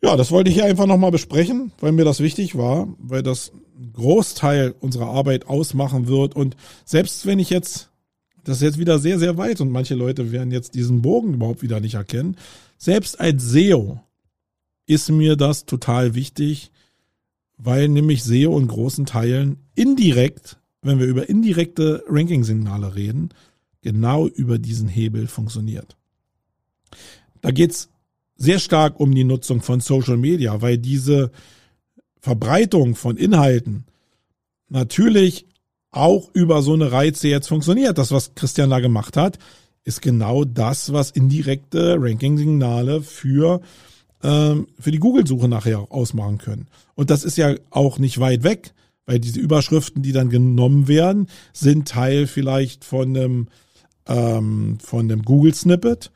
[0.01, 3.51] Ja, das wollte ich hier einfach nochmal besprechen, weil mir das wichtig war, weil das
[3.77, 6.35] ein Großteil unserer Arbeit ausmachen wird.
[6.35, 6.55] Und
[6.85, 7.89] selbst wenn ich jetzt
[8.45, 11.63] das ist jetzt wieder sehr, sehr weit und manche Leute werden jetzt diesen Bogen überhaupt
[11.63, 12.37] wieder nicht erkennen.
[12.77, 13.99] Selbst als SEO
[14.85, 16.71] ist mir das total wichtig,
[17.57, 23.29] weil nämlich SEO in großen Teilen indirekt, wenn wir über indirekte Ranking-Signale reden,
[23.81, 25.95] genau über diesen Hebel funktioniert.
[27.41, 27.89] Da geht's
[28.35, 31.31] sehr stark um die Nutzung von Social Media, weil diese
[32.19, 33.85] Verbreitung von Inhalten
[34.69, 35.45] natürlich
[35.91, 37.97] auch über so eine Reize jetzt funktioniert.
[37.97, 39.39] Das, was Christian da gemacht hat,
[39.83, 43.61] ist genau das, was indirekte Ranking-Signale für,
[44.23, 46.67] ähm, für die Google-Suche nachher ausmachen können.
[46.95, 48.73] Und das ist ja auch nicht weit weg,
[49.05, 53.47] weil diese Überschriften, die dann genommen werden, sind Teil vielleicht von einem,
[54.07, 56.11] ähm, von einem Google-Snippet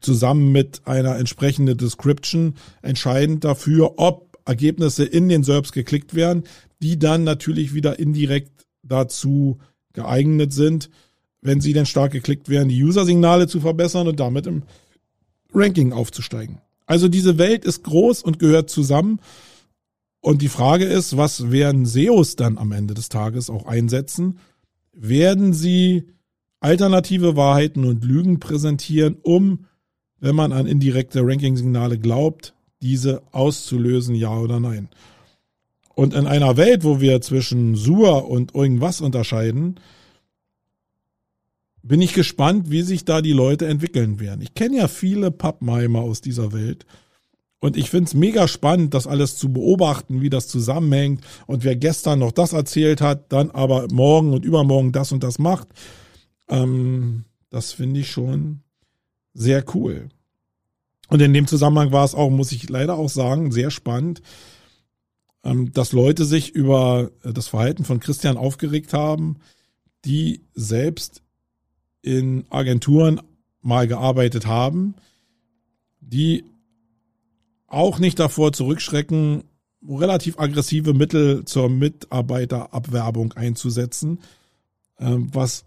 [0.00, 6.44] zusammen mit einer entsprechenden Description entscheidend dafür, ob Ergebnisse in den SERPs geklickt werden,
[6.80, 9.58] die dann natürlich wieder indirekt dazu
[9.92, 10.90] geeignet sind,
[11.40, 14.62] wenn sie denn stark geklickt werden, die User-Signale zu verbessern und damit im
[15.52, 16.60] Ranking aufzusteigen.
[16.86, 19.20] Also diese Welt ist groß und gehört zusammen.
[20.20, 24.38] Und die Frage ist, was werden SEOs dann am Ende des Tages auch einsetzen?
[24.92, 26.04] Werden sie
[26.60, 29.66] alternative Wahrheiten und Lügen präsentieren, um,
[30.18, 34.88] wenn man an indirekte Ranking-Signale glaubt, diese auszulösen, ja oder nein?
[35.94, 39.80] Und in einer Welt, wo wir zwischen Sur und irgendwas unterscheiden,
[41.82, 44.42] bin ich gespannt, wie sich da die Leute entwickeln werden.
[44.42, 46.86] Ich kenne ja viele Pappenheimer aus dieser Welt.
[47.60, 51.74] Und ich finde es mega spannend, das alles zu beobachten, wie das zusammenhängt und wer
[51.74, 55.68] gestern noch das erzählt hat, dann aber morgen und übermorgen das und das macht.
[56.48, 58.60] Ähm, das finde ich schon
[59.34, 60.08] sehr cool.
[61.08, 64.22] Und in dem Zusammenhang war es auch, muss ich leider auch sagen, sehr spannend,
[65.42, 69.38] ähm, dass Leute sich über äh, das Verhalten von Christian aufgeregt haben,
[70.04, 71.22] die selbst
[72.02, 73.20] in Agenturen
[73.62, 74.94] mal gearbeitet haben,
[76.00, 76.44] die
[77.68, 79.44] auch nicht davor zurückschrecken,
[79.88, 84.20] relativ aggressive Mittel zur Mitarbeiterabwerbung einzusetzen,
[84.98, 85.64] ähm, was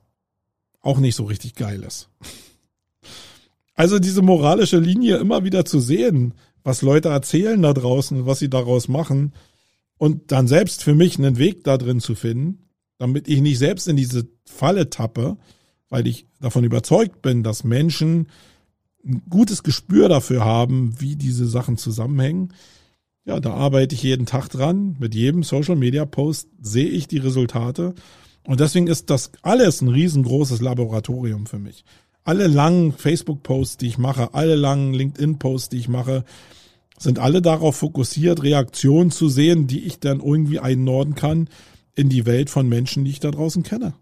[0.81, 2.09] auch nicht so richtig geil ist.
[3.73, 6.33] Also diese moralische Linie immer wieder zu sehen,
[6.63, 9.33] was Leute erzählen da draußen, was sie daraus machen,
[9.97, 13.87] und dann selbst für mich einen Weg da drin zu finden, damit ich nicht selbst
[13.87, 15.37] in diese Falle tappe,
[15.89, 18.27] weil ich davon überzeugt bin, dass Menschen
[19.05, 22.53] ein gutes Gespür dafür haben, wie diese Sachen zusammenhängen.
[23.25, 24.95] ja, da arbeite ich jeden Tag dran.
[24.99, 27.93] Mit jedem Social Media Post sehe ich die Resultate.
[28.43, 31.85] Und deswegen ist das alles ein riesengroßes Laboratorium für mich.
[32.23, 36.23] Alle langen Facebook-Posts, die ich mache, alle langen LinkedIn-Posts, die ich mache,
[36.97, 41.49] sind alle darauf fokussiert, Reaktionen zu sehen, die ich dann irgendwie einnorden kann
[41.95, 43.93] in die Welt von Menschen, die ich da draußen kenne.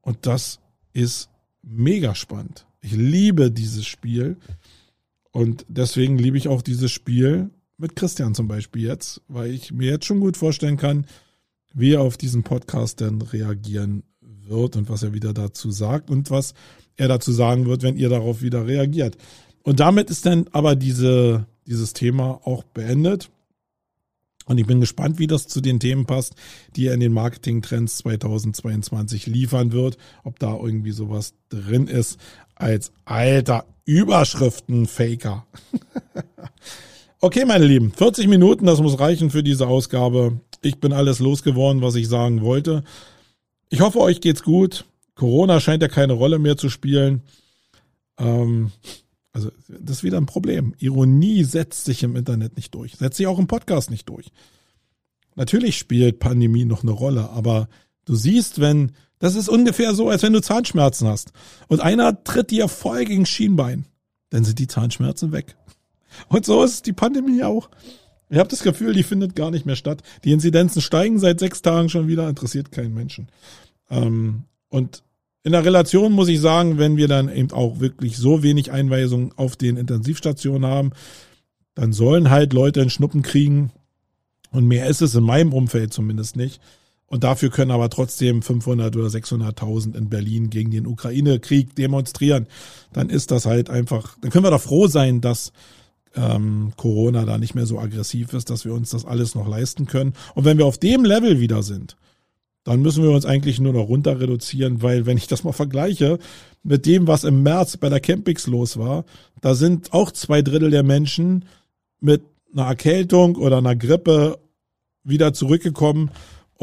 [0.00, 0.60] Und das
[0.92, 1.30] ist
[1.62, 2.66] mega spannend.
[2.84, 4.36] Ich liebe dieses Spiel.
[5.32, 9.90] Und deswegen liebe ich auch dieses Spiel mit Christian zum Beispiel jetzt, weil ich mir
[9.90, 11.06] jetzt schon gut vorstellen kann,
[11.72, 16.30] wie er auf diesen Podcast dann reagieren wird und was er wieder dazu sagt und
[16.30, 16.52] was
[16.96, 19.16] er dazu sagen wird, wenn ihr darauf wieder reagiert.
[19.62, 23.30] Und damit ist dann aber diese, dieses Thema auch beendet.
[24.44, 26.34] Und ich bin gespannt, wie das zu den Themen passt,
[26.76, 29.96] die er in den Marketing-Trends 2022 liefern wird.
[30.22, 32.18] Ob da irgendwie sowas drin ist
[32.54, 35.46] als alter Überschriften-Faker.
[37.20, 40.40] okay, meine Lieben, 40 Minuten, das muss reichen für diese Ausgabe.
[40.62, 42.84] Ich bin alles losgeworden, was ich sagen wollte.
[43.68, 44.84] Ich hoffe, euch geht's gut.
[45.14, 47.22] Corona scheint ja keine Rolle mehr zu spielen.
[48.18, 48.72] Ähm,
[49.32, 50.74] also das ist wieder ein Problem.
[50.78, 54.30] Ironie setzt sich im Internet nicht durch, setzt sich auch im Podcast nicht durch.
[55.34, 57.68] Natürlich spielt Pandemie noch eine Rolle, aber
[58.04, 61.32] du siehst, wenn, das ist ungefähr so, als wenn du Zahnschmerzen hast
[61.68, 63.86] und einer tritt dir voll gegen Schienbein,
[64.30, 65.56] dann sind die Zahnschmerzen weg.
[66.28, 67.70] Und so ist die Pandemie auch.
[68.28, 70.02] Ich habe das Gefühl, die findet gar nicht mehr statt.
[70.24, 73.28] Die Inzidenzen steigen seit sechs Tagen schon wieder, interessiert keinen Menschen.
[73.90, 75.02] Ähm, und
[75.44, 79.32] in der Relation muss ich sagen, wenn wir dann eben auch wirklich so wenig Einweisungen
[79.36, 80.92] auf den Intensivstationen haben,
[81.74, 83.70] dann sollen halt Leute einen Schnuppen kriegen.
[84.50, 86.60] Und mehr ist es in meinem Umfeld zumindest nicht.
[87.14, 92.48] Und dafür können aber trotzdem 500 oder 600.000 in Berlin gegen den Ukraine-Krieg demonstrieren.
[92.92, 95.52] Dann ist das halt einfach, dann können wir doch froh sein, dass
[96.16, 99.86] ähm, Corona da nicht mehr so aggressiv ist, dass wir uns das alles noch leisten
[99.86, 100.14] können.
[100.34, 101.96] Und wenn wir auf dem Level wieder sind,
[102.64, 106.18] dann müssen wir uns eigentlich nur noch runter reduzieren, weil wenn ich das mal vergleiche
[106.64, 109.04] mit dem, was im März bei der Campix los war,
[109.40, 111.44] da sind auch zwei Drittel der Menschen
[112.00, 114.40] mit einer Erkältung oder einer Grippe
[115.04, 116.10] wieder zurückgekommen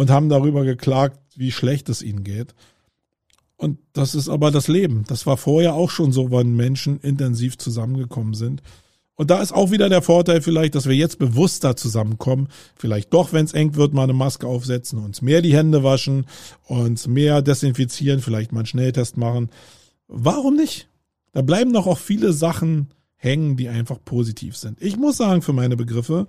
[0.02, 2.56] und haben darüber geklagt, wie schlecht es ihnen geht.
[3.56, 5.04] Und das ist aber das Leben.
[5.08, 8.64] Das war vorher auch schon so, wenn Menschen intensiv zusammengekommen sind.
[9.14, 12.48] Und da ist auch wieder der Vorteil vielleicht, dass wir jetzt bewusster zusammenkommen.
[12.76, 16.26] Vielleicht doch, wenn es eng wird, mal eine Maske aufsetzen, uns mehr die Hände waschen,
[16.66, 19.52] uns mehr desinfizieren, vielleicht mal einen Schnelltest machen.
[20.08, 20.90] Warum nicht?
[21.32, 22.88] Da bleiben doch auch viele Sachen
[23.18, 24.82] hängen, die einfach positiv sind.
[24.82, 26.26] Ich muss sagen, für meine Begriffe,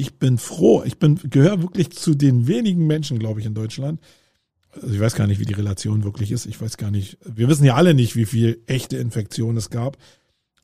[0.00, 0.82] ich bin froh.
[0.84, 4.00] Ich bin, gehöre wirklich zu den wenigen Menschen, glaube ich, in Deutschland.
[4.72, 6.46] Also ich weiß gar nicht, wie die Relation wirklich ist.
[6.46, 7.18] Ich weiß gar nicht.
[7.24, 9.98] Wir wissen ja alle nicht, wie viel echte Infektionen es gab.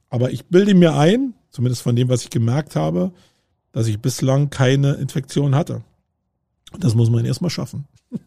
[0.09, 3.13] Aber ich bilde mir ein, zumindest von dem, was ich gemerkt habe,
[3.73, 5.83] dass ich bislang keine Infektion hatte.
[6.79, 7.87] Das muss man erstmal schaffen.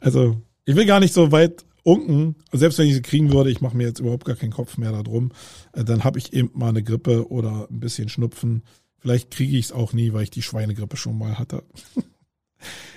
[0.00, 2.34] Also, ich will gar nicht so weit unken.
[2.50, 4.90] Selbst wenn ich sie kriegen würde, ich mache mir jetzt überhaupt gar keinen Kopf mehr
[4.90, 5.30] darum.
[5.72, 8.64] Äh, dann habe ich eben mal eine Grippe oder ein bisschen Schnupfen.
[9.02, 11.64] Vielleicht kriege ich es auch nie, weil ich die Schweinegrippe schon mal hatte.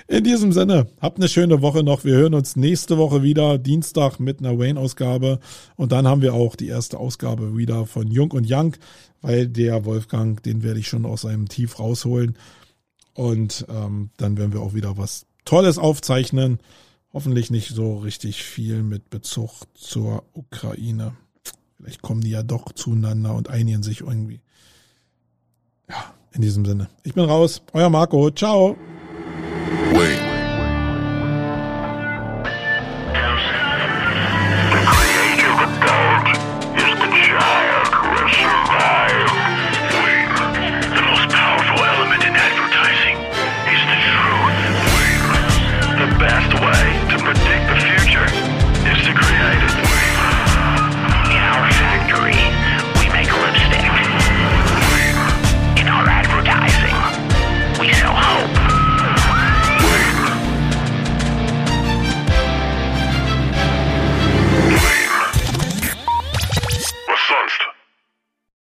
[0.08, 2.06] In diesem Sinne, habt eine schöne Woche noch.
[2.06, 5.40] Wir hören uns nächste Woche wieder, Dienstag mit einer Wayne-Ausgabe.
[5.76, 8.76] Und dann haben wir auch die erste Ausgabe wieder von Jung und Young,
[9.22, 12.38] weil der Wolfgang, den werde ich schon aus seinem Tief rausholen.
[13.16, 16.60] Und ähm, dann werden wir auch wieder was Tolles aufzeichnen.
[17.12, 21.16] Hoffentlich nicht so richtig viel mit Bezug zur Ukraine.
[21.78, 24.42] Vielleicht kommen die ja doch zueinander und einigen sich irgendwie.
[25.90, 26.90] Ja, in diesem Sinne.
[27.04, 27.62] Ich bin raus.
[27.74, 28.30] Euer Marco.
[28.32, 28.76] Ciao.
[29.94, 30.25] Wait.